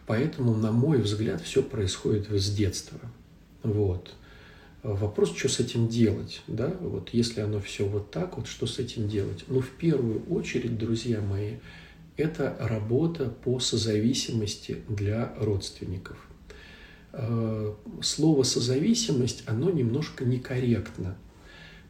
поэтому, 0.07 0.57
на 0.57 0.73
мой 0.73 0.99
взгляд, 0.99 1.41
все 1.43 1.63
происходит 1.63 2.29
с 2.31 2.51
детства. 2.51 2.99
Вот. 3.63 4.15
Вопрос, 4.83 5.37
что 5.37 5.51
с 5.51 5.61
этим 5.61 5.89
делать, 5.89 6.43
да, 6.47 6.75
вот 6.81 7.11
если 7.11 7.43
оно 7.43 7.61
все 7.61 7.87
вот 7.87 8.11
так, 8.11 8.39
вот 8.39 8.47
что 8.47 8.67
с 8.67 8.79
этим 8.79 9.09
делать? 9.09 9.45
Ну, 9.47 9.61
в 9.61 9.69
первую 9.69 10.25
очередь, 10.31 10.79
друзья 10.79 11.21
мои, 11.21 11.57
это 12.17 12.57
работа 12.59 13.27
по 13.27 13.61
созависимости 13.61 14.79
для 14.89 15.35
родственников. 15.39 16.30
Э, 17.13 17.75
слово 18.03 18.45
«созависимость», 18.45 19.43
оно 19.47 19.71
немножко 19.71 20.25
некорректно, 20.25 21.17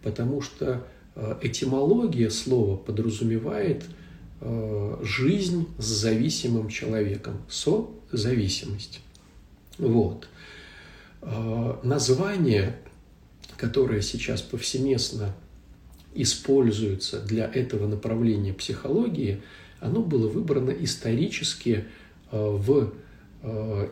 потому 0.02 0.40
что 0.40 0.86
э, 1.14 1.36
этимология 1.42 2.30
слова 2.30 2.76
подразумевает 2.76 3.84
э, 4.40 4.96
жизнь 5.02 5.68
с 5.78 5.84
зависимым 5.84 6.68
человеком, 6.68 7.42
созависимость. 7.50 9.00
Вот. 9.78 10.28
Название, 11.82 12.76
которое 13.58 14.00
сейчас 14.00 14.40
повсеместно 14.40 15.34
используется 16.14 17.20
для 17.20 17.44
этого 17.44 17.86
направления 17.86 18.54
психологии, 18.54 19.42
оно 19.80 20.02
было 20.02 20.28
выбрано 20.28 20.70
исторически 20.70 21.84
в 22.30 22.92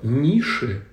нише 0.03 0.85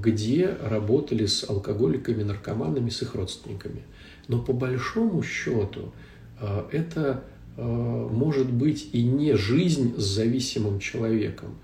где 0.00 0.48
работали 0.48 1.26
с 1.26 1.48
алкоголиками, 1.48 2.22
наркоманами, 2.22 2.88
с 2.88 3.02
их 3.02 3.14
родственниками. 3.14 3.82
Но 4.28 4.40
по 4.40 4.52
большому 4.52 5.22
счету 5.22 5.92
э, 6.40 6.64
это 6.72 7.24
э, 7.56 7.62
может 7.62 8.50
быть 8.50 8.88
и 8.92 9.02
не 9.02 9.34
жизнь 9.36 9.94
с 9.96 10.02
зависимым 10.02 10.78
человеком. 10.78 11.56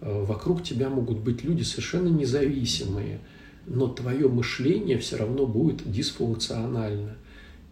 Э, 0.00 0.24
вокруг 0.24 0.62
тебя 0.62 0.88
могут 0.88 1.18
быть 1.18 1.44
люди 1.44 1.62
совершенно 1.62 2.08
независимые, 2.08 3.20
но 3.66 3.86
твое 3.86 4.28
мышление 4.28 4.98
все 4.98 5.16
равно 5.16 5.46
будет 5.46 5.90
дисфункционально. 5.90 7.16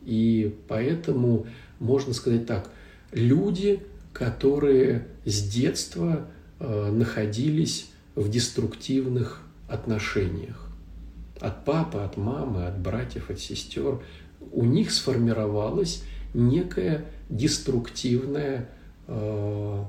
И 0.04 0.54
поэтому 0.68 1.46
можно 1.80 2.14
сказать 2.14 2.46
так, 2.46 2.70
люди, 3.12 3.80
которые 4.12 5.08
с 5.24 5.42
детства 5.42 6.28
находились 6.58 7.90
в 8.14 8.30
деструктивных 8.30 9.45
отношениях. 9.68 10.68
От 11.40 11.64
папы, 11.64 11.98
от 11.98 12.16
мамы, 12.16 12.66
от 12.66 12.78
братьев, 12.78 13.30
от 13.30 13.40
сестер. 13.40 14.02
У 14.52 14.64
них 14.64 14.90
сформировалась 14.90 16.02
некая 16.34 17.04
деструктивная, 17.28 18.68
э, 19.06 19.84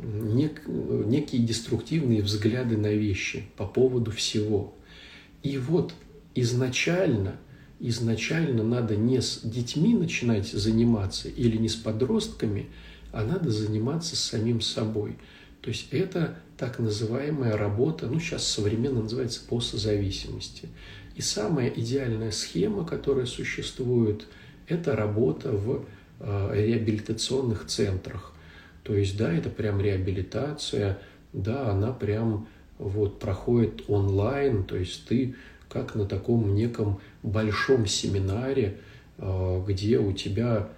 нек, 0.00 0.62
некие 0.66 1.42
деструктивные 1.42 2.22
взгляды 2.22 2.76
на 2.76 2.92
вещи 2.92 3.44
по 3.56 3.66
поводу 3.66 4.10
всего. 4.10 4.74
И 5.42 5.58
вот 5.58 5.92
изначально, 6.34 7.36
изначально 7.80 8.62
надо 8.62 8.96
не 8.96 9.20
с 9.20 9.40
детьми 9.42 9.94
начинать 9.94 10.48
заниматься 10.48 11.28
или 11.28 11.56
не 11.56 11.68
с 11.68 11.74
подростками, 11.74 12.66
а 13.12 13.24
надо 13.24 13.50
заниматься 13.50 14.16
самим 14.16 14.60
собой. 14.60 15.16
То 15.60 15.70
есть 15.70 15.92
это 15.92 16.36
так 16.56 16.78
называемая 16.78 17.56
работа, 17.56 18.06
ну 18.06 18.20
сейчас 18.20 18.46
современно 18.46 19.02
называется 19.02 19.40
по 19.48 19.60
созависимости. 19.60 20.68
И 21.14 21.20
самая 21.20 21.68
идеальная 21.68 22.30
схема, 22.30 22.84
которая 22.84 23.26
существует, 23.26 24.26
это 24.68 24.94
работа 24.94 25.50
в 25.52 25.84
э, 26.20 26.50
реабилитационных 26.54 27.66
центрах. 27.66 28.32
То 28.84 28.94
есть, 28.94 29.16
да, 29.16 29.32
это 29.32 29.50
прям 29.50 29.80
реабилитация, 29.80 30.98
да, 31.32 31.70
она 31.70 31.92
прям 31.92 32.46
вот 32.78 33.18
проходит 33.18 33.82
онлайн, 33.88 34.64
то 34.64 34.76
есть 34.76 35.06
ты 35.06 35.34
как 35.68 35.94
на 35.94 36.06
таком 36.06 36.54
неком 36.54 37.00
большом 37.22 37.86
семинаре, 37.86 38.78
э, 39.18 39.64
где 39.66 39.98
у 39.98 40.12
тебя 40.12 40.68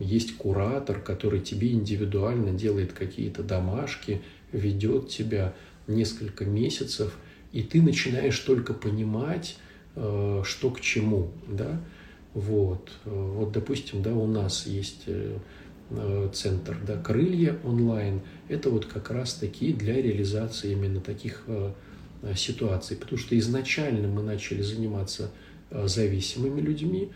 есть 0.00 0.36
куратор, 0.36 1.00
который 1.00 1.40
тебе 1.40 1.72
индивидуально 1.72 2.52
делает 2.52 2.92
какие-то 2.92 3.42
домашки, 3.42 4.20
ведет 4.52 5.08
тебя 5.08 5.54
несколько 5.86 6.44
месяцев, 6.44 7.16
и 7.52 7.62
ты 7.62 7.80
начинаешь 7.80 8.38
только 8.38 8.74
понимать, 8.74 9.56
э, 9.96 10.42
что 10.44 10.70
к 10.70 10.80
чему, 10.80 11.30
да, 11.48 11.80
вот, 12.34 12.92
вот, 13.04 13.52
допустим, 13.52 14.02
да, 14.02 14.14
у 14.14 14.26
нас 14.26 14.66
есть 14.66 15.06
центр, 16.32 16.78
да, 16.86 16.96
крылья 16.96 17.58
онлайн, 17.64 18.22
это 18.48 18.70
вот 18.70 18.86
как 18.86 19.10
раз 19.10 19.34
таки 19.34 19.74
для 19.74 20.00
реализации 20.00 20.72
именно 20.72 21.00
таких 21.00 21.44
ситуаций, 22.34 22.96
потому 22.96 23.18
что 23.18 23.38
изначально 23.38 24.08
мы 24.08 24.22
начали 24.22 24.62
заниматься 24.62 25.30
зависимыми 25.70 26.62
людьми, 26.62 27.10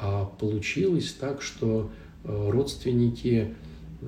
а 0.00 0.24
получилось 0.24 1.12
так, 1.12 1.42
что 1.42 1.90
родственники, 2.24 3.54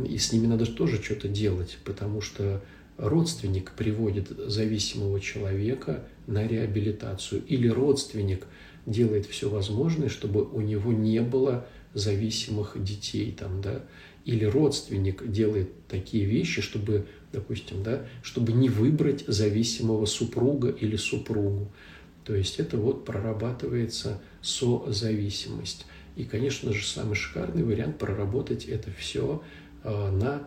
и 0.06 0.18
с 0.18 0.32
ними 0.32 0.46
надо 0.46 0.66
тоже 0.66 1.02
что-то 1.02 1.28
делать, 1.28 1.78
потому 1.84 2.20
что 2.20 2.62
родственник 2.96 3.72
приводит 3.72 4.28
зависимого 4.28 5.20
человека 5.20 6.04
на 6.26 6.46
реабилитацию, 6.46 7.42
или 7.46 7.68
родственник 7.68 8.46
делает 8.86 9.26
все 9.26 9.48
возможное, 9.48 10.08
чтобы 10.08 10.44
у 10.44 10.60
него 10.60 10.92
не 10.92 11.20
было 11.20 11.66
зависимых 11.94 12.82
детей, 12.82 13.32
там, 13.32 13.60
да, 13.62 13.84
или 14.24 14.44
родственник 14.44 15.28
делает 15.30 15.70
такие 15.88 16.24
вещи, 16.24 16.60
чтобы, 16.60 17.06
допустим, 17.32 17.82
да, 17.82 18.06
чтобы 18.22 18.52
не 18.52 18.68
выбрать 18.68 19.24
зависимого 19.26 20.06
супруга 20.06 20.68
или 20.68 20.96
супругу. 20.96 21.72
То 22.24 22.34
есть 22.34 22.60
это 22.60 22.76
вот 22.76 23.04
прорабатывается 23.04 24.20
созависимость. 24.42 25.86
И, 26.16 26.24
конечно 26.24 26.72
же, 26.72 26.84
самый 26.84 27.14
шикарный 27.14 27.62
вариант 27.62 27.98
проработать 27.98 28.64
это 28.64 28.90
все 28.90 29.42
э, 29.84 30.10
на 30.10 30.42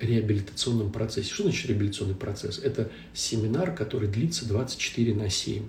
реабилитационном 0.00 0.92
процессе. 0.92 1.32
Что 1.32 1.44
значит 1.44 1.70
реабилитационный 1.70 2.14
процесс? 2.14 2.58
Это 2.58 2.90
семинар, 3.14 3.74
который 3.74 4.08
длится 4.08 4.46
24 4.46 5.14
на 5.14 5.30
7. 5.30 5.68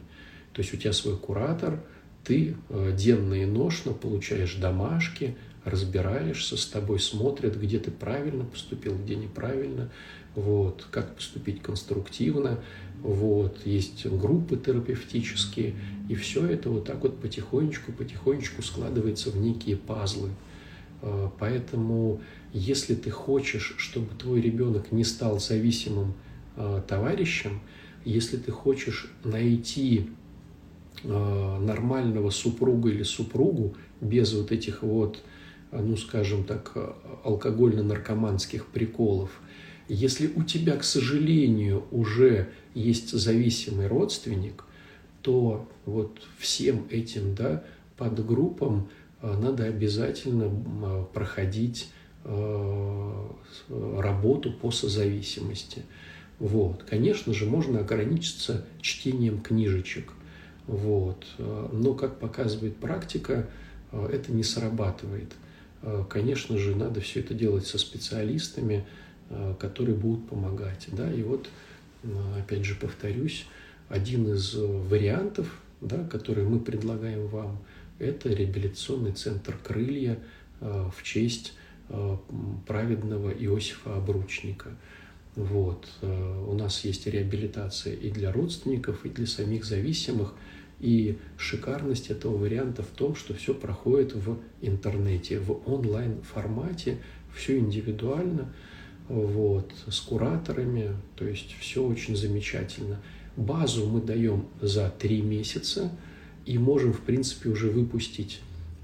То 0.53 0.61
есть 0.61 0.73
у 0.73 0.77
тебя 0.77 0.93
свой 0.93 1.17
куратор, 1.17 1.83
ты 2.23 2.55
э, 2.69 2.93
денно 2.97 3.35
и 3.35 3.45
ношно 3.45 3.93
получаешь 3.93 4.55
домашки, 4.55 5.37
разбираешься, 5.63 6.57
с 6.57 6.65
тобой 6.65 6.99
смотрят, 6.99 7.57
где 7.57 7.79
ты 7.79 7.91
правильно 7.91 8.43
поступил, 8.43 8.97
где 8.97 9.15
неправильно, 9.15 9.89
вот, 10.37 10.85
как 10.91 11.15
поступить 11.15 11.63
конструктивно, 11.63 12.59
вот, 13.01 13.65
есть 13.65 14.05
группы 14.05 14.55
терапевтические, 14.55 15.73
и 16.09 16.15
все 16.15 16.45
это 16.45 16.69
вот 16.69 16.85
так 16.85 17.01
вот 17.01 17.19
потихонечку, 17.19 17.91
потихонечку 17.91 18.61
складывается 18.61 19.31
в 19.31 19.37
некие 19.37 19.77
пазлы. 19.77 20.29
А, 21.01 21.31
поэтому, 21.39 22.21
если 22.53 22.93
ты 22.93 23.09
хочешь, 23.09 23.73
чтобы 23.77 24.09
твой 24.15 24.39
ребенок 24.39 24.91
не 24.91 25.03
стал 25.03 25.39
зависимым 25.39 26.13
а, 26.55 26.81
товарищем, 26.81 27.59
если 28.05 28.37
ты 28.37 28.51
хочешь 28.51 29.11
найти 29.23 30.07
а, 31.03 31.59
нормального 31.59 32.29
супруга 32.29 32.89
или 32.89 33.03
супругу 33.03 33.75
без 34.01 34.33
вот 34.33 34.51
этих 34.51 34.83
вот, 34.83 35.23
ну 35.71 35.97
скажем 35.97 36.43
так, 36.43 36.77
алкогольно-наркоманских 37.25 38.67
приколов, 38.67 39.31
если 39.87 40.27
у 40.35 40.43
тебя, 40.43 40.75
к 40.77 40.83
сожалению, 40.83 41.85
уже 41.91 42.49
есть 42.73 43.11
зависимый 43.11 43.87
родственник, 43.87 44.63
то 45.21 45.67
вот 45.85 46.21
всем 46.37 46.87
этим 46.89 47.35
да, 47.35 47.63
подгруппам 47.97 48.89
надо 49.21 49.63
обязательно 49.65 50.49
проходить 51.13 51.89
работу 53.69 54.51
по 54.51 54.71
созависимости. 54.71 55.83
Вот. 56.39 56.83
Конечно 56.83 57.33
же, 57.33 57.45
можно 57.45 57.79
ограничиться 57.79 58.65
чтением 58.81 59.41
книжечек. 59.41 60.13
Вот. 60.67 61.25
Но, 61.37 61.93
как 61.93 62.19
показывает 62.19 62.75
практика, 62.75 63.49
это 63.91 64.31
не 64.31 64.43
срабатывает. 64.43 65.31
Конечно 66.09 66.57
же, 66.57 66.75
надо 66.75 67.01
все 67.01 67.21
это 67.21 67.33
делать 67.33 67.65
со 67.65 67.77
специалистами, 67.77 68.85
которые 69.59 69.95
будут 69.95 70.29
помогать. 70.29 70.87
Да? 70.91 71.11
И 71.11 71.21
вот, 71.23 71.49
опять 72.37 72.63
же, 72.63 72.75
повторюсь, 72.75 73.45
один 73.89 74.31
из 74.33 74.55
вариантов, 74.55 75.61
да, 75.81 76.03
который 76.05 76.45
мы 76.45 76.59
предлагаем 76.59 77.27
вам, 77.27 77.59
это 77.99 78.29
реабилитационный 78.29 79.11
центр 79.11 79.57
«Крылья» 79.63 80.19
в 80.59 81.03
честь 81.03 81.53
праведного 82.65 83.31
Иосифа 83.31 83.95
Обручника– 83.95 84.69
вот. 85.37 85.87
Э, 86.01 86.45
у 86.47 86.53
нас 86.55 86.83
есть 86.83 87.05
реабилитация 87.05 87.93
и 87.93 88.09
для 88.09 88.31
родственников, 88.31 89.05
и 89.05 89.09
для 89.09 89.27
самих 89.27 89.65
зависимых. 89.65 90.33
И 90.79 91.17
шикарность 91.37 92.09
этого 92.09 92.37
варианта 92.37 92.81
в 92.81 92.87
том, 92.87 93.15
что 93.15 93.35
все 93.35 93.53
проходит 93.53 94.13
в 94.13 94.39
интернете, 94.61 95.39
в 95.39 95.69
онлайн 95.69 96.21
формате, 96.23 96.97
все 97.35 97.59
индивидуально, 97.59 98.51
вот, 99.09 99.71
с 99.87 99.99
кураторами, 100.01 100.95
то 101.15 101.25
есть 101.25 101.55
все 101.59 101.83
очень 101.83 102.15
замечательно. 102.15 102.99
Базу 103.35 103.87
мы 103.87 104.01
даем 104.01 104.47
за 104.61 104.89
три 104.89 105.21
месяца 105.21 105.91
и 106.45 106.57
можем, 106.57 106.93
в 106.93 107.01
принципе, 107.01 107.49
уже 107.49 107.69
выпустить 107.69 108.41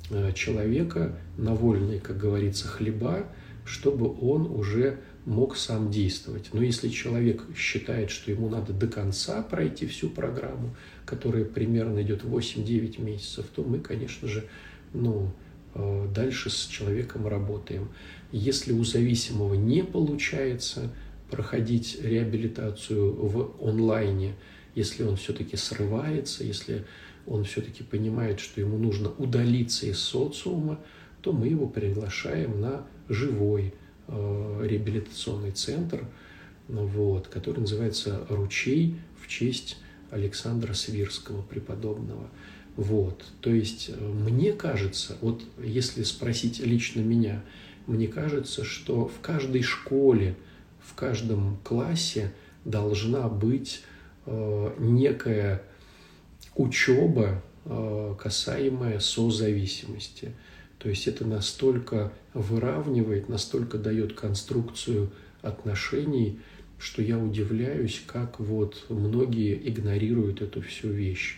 э, 0.09 0.31
человека 0.33 1.17
на 1.37 1.55
вольные, 1.55 1.99
как 1.99 2.17
говорится, 2.17 2.67
хлеба, 2.67 3.25
чтобы 3.65 4.13
он 4.21 4.47
уже 4.47 4.99
мог 5.25 5.55
сам 5.55 5.89
действовать. 5.89 6.49
Но 6.53 6.61
если 6.61 6.89
человек 6.89 7.43
считает, 7.55 8.09
что 8.09 8.31
ему 8.31 8.49
надо 8.49 8.73
до 8.73 8.87
конца 8.87 9.41
пройти 9.41 9.87
всю 9.87 10.09
программу, 10.09 10.75
которая 11.05 11.45
примерно 11.45 12.01
идет 12.01 12.23
8-9 12.23 13.01
месяцев, 13.01 13.45
то 13.53 13.63
мы, 13.63 13.79
конечно 13.79 14.27
же, 14.27 14.45
ну, 14.93 15.31
э, 15.75 16.07
дальше 16.13 16.49
с 16.49 16.65
человеком 16.67 17.27
работаем. 17.27 17.89
Если 18.33 18.73
у 18.73 18.83
зависимого 18.83 19.53
не 19.53 19.83
получается 19.83 20.93
проходить 21.31 21.97
реабилитацию 22.01 23.13
в 23.13 23.55
онлайне, 23.61 24.35
если 24.75 25.03
он 25.03 25.15
все-таки 25.15 25.55
срывается, 25.55 26.43
если 26.43 26.85
он 27.25 27.45
все-таки 27.45 27.83
понимает, 27.83 28.41
что 28.41 28.59
ему 28.59 28.77
нужно 28.77 29.09
удалиться 29.17 29.85
из 29.85 29.99
социума, 29.99 30.79
то 31.21 31.31
мы 31.31 31.47
его 31.47 31.67
приглашаем 31.67 32.59
на 32.59 32.85
живой 33.07 33.73
Э, 34.05 34.59
реабилитационный 34.67 35.51
центр, 35.51 36.05
вот, 36.67 37.29
который 37.29 37.61
называется 37.61 38.27
«Ручей» 38.29 38.97
в 39.21 39.29
честь 39.29 39.77
Александра 40.11 40.73
Свирского, 40.73 41.41
преподобного. 41.41 42.29
Вот, 42.75 43.23
то 43.39 43.49
есть 43.49 43.89
э, 43.89 43.97
мне 43.97 44.51
кажется, 44.51 45.17
вот 45.21 45.43
если 45.57 46.03
спросить 46.03 46.59
лично 46.59 46.99
меня, 46.99 47.43
мне 47.87 48.07
кажется, 48.07 48.63
что 48.63 49.07
в 49.07 49.19
каждой 49.21 49.61
школе, 49.61 50.35
в 50.81 50.93
каждом 50.95 51.57
классе 51.63 52.33
должна 52.65 53.27
быть 53.27 53.83
э, 54.25 54.75
некая 54.79 55.63
учеба, 56.55 57.41
э, 57.65 58.15
касаемая 58.19 58.99
созависимости. 58.99 60.33
То 60.79 60.89
есть 60.89 61.07
это 61.07 61.25
настолько 61.25 62.11
выравнивает, 62.33 63.29
настолько 63.29 63.77
дает 63.77 64.13
конструкцию 64.13 65.11
отношений, 65.41 66.39
что 66.77 67.01
я 67.01 67.17
удивляюсь, 67.17 68.01
как 68.05 68.39
вот 68.39 68.85
многие 68.89 69.55
игнорируют 69.69 70.41
эту 70.41 70.61
всю 70.61 70.89
вещь. 70.89 71.37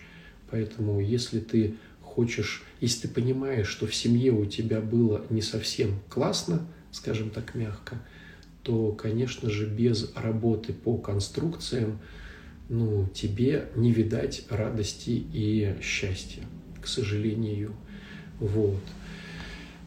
Поэтому 0.49 0.99
если 0.99 1.39
ты 1.39 1.75
хочешь, 2.15 2.63
если 2.79 3.07
ты 3.07 3.13
понимаешь, 3.13 3.67
что 3.67 3.87
в 3.87 3.93
семье 3.93 4.31
у 4.31 4.45
тебя 4.45 4.79
было 4.79 5.25
не 5.29 5.41
совсем 5.41 5.99
классно, 6.07 6.65
скажем 6.91 7.29
так 7.29 7.55
мягко, 7.55 8.01
то, 8.63 8.93
конечно 8.93 9.49
же, 9.49 9.67
без 9.67 10.13
работы 10.15 10.71
по 10.71 10.97
конструкциям, 10.97 11.99
ну, 12.69 13.09
тебе 13.13 13.67
не 13.75 13.91
видать 13.91 14.45
радости 14.49 15.23
и 15.33 15.75
счастья, 15.81 16.43
к 16.81 16.87
сожалению. 16.87 17.75
Вот. 18.39 18.81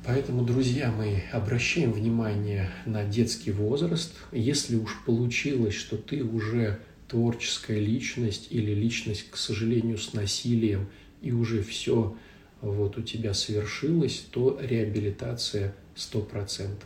Поэтому, 0.05 0.45
друзья 0.45 0.93
мои, 0.93 1.21
обращаем 1.33 1.93
внимание 1.93 2.71
на 2.85 3.05
детский 3.05 3.53
возраст. 3.53 4.15
Если 4.33 4.77
уж 4.77 5.03
получилось, 5.07 5.75
что 5.75 5.97
ты 5.97 6.23
уже 6.23 6.79
творческая 7.09 7.81
личность 7.81 8.49
или 8.51 8.73
личность, 8.73 9.31
к 9.31 9.37
сожалению, 9.39 9.97
с 9.97 10.13
насилием, 10.13 10.89
и 11.23 11.33
уже 11.33 11.63
все 11.63 12.17
вот 12.61 12.99
у 12.99 13.03
тебя 13.03 13.35
совершилось, 13.35 14.27
то 14.31 14.59
реабилитация 14.61 15.75
100%. 15.97 16.77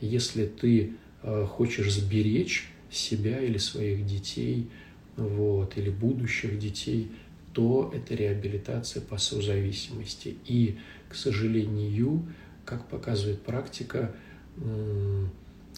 Если 0.00 0.46
ты 0.46 0.92
э, 1.22 1.46
хочешь 1.48 1.92
сберечь 1.92 2.70
себя 2.90 3.40
или 3.40 3.58
своих 3.58 4.06
детей, 4.06 4.68
вот, 5.16 5.76
или 5.76 5.90
будущих 5.90 6.58
детей, 6.58 7.10
то 7.52 7.92
это 7.94 8.14
реабилитация 8.14 9.02
по 9.02 9.18
созависимости. 9.18 10.36
И, 10.46 10.78
к 11.08 11.14
сожалению, 11.14 12.26
как 12.64 12.88
показывает 12.88 13.42
практика, 13.42 14.14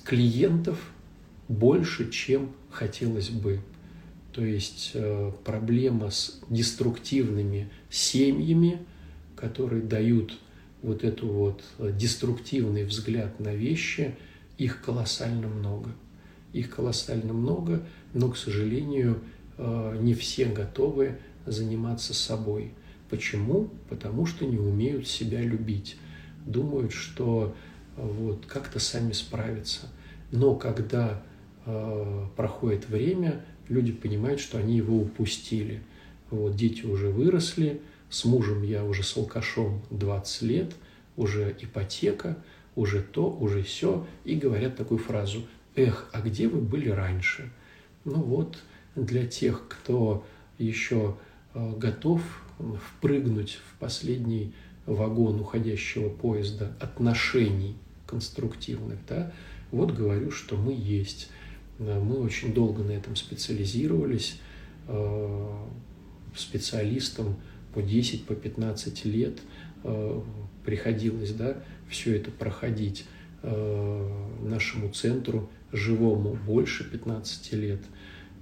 клиентов 0.04 0.78
больше, 1.48 2.10
чем 2.10 2.52
хотелось 2.70 3.30
бы. 3.30 3.60
То 4.32 4.44
есть 4.44 4.92
э, 4.94 5.32
проблема 5.44 6.10
с 6.10 6.40
деструктивными 6.48 7.70
семьями, 7.90 8.80
которые 9.36 9.82
дают 9.82 10.38
вот 10.82 11.04
эту 11.04 11.28
вот 11.28 11.62
э, 11.78 11.92
деструктивный 11.92 12.84
взгляд 12.84 13.38
на 13.40 13.54
вещи, 13.54 14.14
их 14.56 14.82
колоссально 14.82 15.48
много. 15.48 15.90
Их 16.52 16.70
колоссально 16.70 17.32
много, 17.32 17.86
но, 18.14 18.30
к 18.30 18.36
сожалению, 18.36 19.20
э, 19.58 19.98
не 20.00 20.14
все 20.14 20.46
готовы 20.46 21.18
заниматься 21.44 22.14
собой. 22.14 22.72
Почему? 23.10 23.70
Потому 23.90 24.24
что 24.24 24.46
не 24.46 24.58
умеют 24.58 25.06
себя 25.06 25.42
любить. 25.42 25.96
Думают, 26.46 26.92
что 26.92 27.54
вот, 27.96 28.46
как-то 28.46 28.78
сами 28.78 29.12
справятся. 29.12 29.88
Но 30.30 30.54
когда 30.54 31.22
э, 31.66 32.26
проходит 32.36 32.88
время, 32.88 33.44
люди 33.68 33.92
понимают, 33.92 34.40
что 34.40 34.58
они 34.58 34.76
его 34.76 34.96
упустили. 34.96 35.82
Вот, 36.30 36.56
дети 36.56 36.84
уже 36.84 37.08
выросли, 37.08 37.80
с 38.08 38.24
мужем 38.24 38.62
я 38.62 38.84
уже 38.84 39.02
с 39.02 39.16
алкашом 39.16 39.82
20 39.90 40.42
лет, 40.42 40.72
уже 41.16 41.54
ипотека, 41.60 42.38
уже 42.74 43.02
то, 43.02 43.30
уже 43.30 43.62
все, 43.62 44.06
и 44.24 44.34
говорят 44.34 44.76
такую 44.76 44.98
фразу 44.98 45.42
«Эх, 45.74 46.08
а 46.12 46.20
где 46.20 46.48
вы 46.48 46.60
были 46.60 46.88
раньше?» 46.88 47.50
Ну 48.04 48.22
вот, 48.22 48.58
для 48.94 49.26
тех, 49.26 49.66
кто 49.68 50.26
еще 50.58 51.16
э, 51.54 51.72
готов 51.76 52.22
впрыгнуть 52.58 53.58
в 53.70 53.78
последний 53.78 54.52
вагон 54.86 55.40
уходящего 55.40 56.08
поезда 56.08 56.76
отношений 56.80 57.76
конструктивных, 58.06 58.98
да, 59.08 59.32
вот 59.70 59.92
говорю, 59.92 60.30
что 60.30 60.56
мы 60.56 60.74
есть. 60.74 61.30
Мы 61.78 62.20
очень 62.20 62.54
долго 62.54 62.82
на 62.82 62.92
этом 62.92 63.16
специализировались, 63.16 64.40
э, 64.88 65.48
специалистам 66.36 67.36
по 67.74 67.82
10, 67.82 68.24
по 68.26 68.34
15 68.34 69.04
лет 69.04 69.40
э, 69.84 70.20
приходилось 70.64 71.32
да, 71.32 71.62
все 71.88 72.16
это 72.16 72.30
проходить 72.30 73.06
э, 73.42 74.26
нашему 74.42 74.90
центру 74.90 75.50
живому 75.72 76.38
больше 76.46 76.88
15 76.88 77.52
лет. 77.54 77.80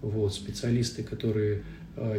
Вот, 0.02 0.34
специалисты, 0.34 1.02
которые 1.02 1.62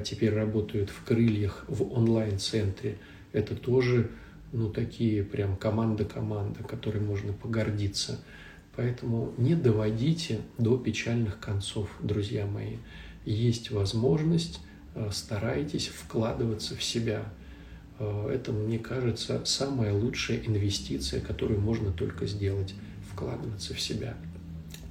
теперь 0.05 0.31
работают 0.31 0.91
в 0.91 1.03
крыльях 1.03 1.65
в 1.67 1.93
онлайн-центре, 1.93 2.97
это 3.33 3.55
тоже 3.55 4.11
ну, 4.51 4.69
такие 4.69 5.23
прям 5.23 5.55
команда-команда, 5.55 6.63
которой 6.63 7.01
можно 7.01 7.33
погордиться. 7.33 8.19
Поэтому 8.81 9.31
не 9.37 9.53
доводите 9.53 10.41
до 10.57 10.75
печальных 10.75 11.39
концов, 11.39 11.87
друзья 12.01 12.47
мои. 12.47 12.77
Есть 13.25 13.69
возможность, 13.69 14.59
э, 14.95 15.07
старайтесь 15.13 15.89
вкладываться 15.89 16.75
в 16.75 16.83
себя. 16.83 17.25
Э, 17.99 18.31
это, 18.33 18.51
мне 18.51 18.79
кажется, 18.79 19.45
самая 19.45 19.93
лучшая 19.93 20.39
инвестиция, 20.39 21.21
которую 21.21 21.61
можно 21.61 21.91
только 21.91 22.25
сделать– 22.25 22.73
вкладываться 23.13 23.75
в 23.75 23.79
себя. 23.79 24.17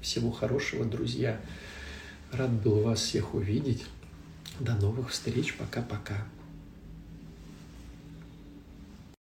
Всего 0.00 0.30
хорошего, 0.30 0.84
друзья. 0.84 1.40
Рад 2.30 2.52
был 2.62 2.82
вас 2.82 3.00
всех 3.00 3.34
увидеть. 3.34 3.82
До 4.60 4.76
новых 4.76 5.10
встреч. 5.10 5.56
Пока-пока. 5.56 6.28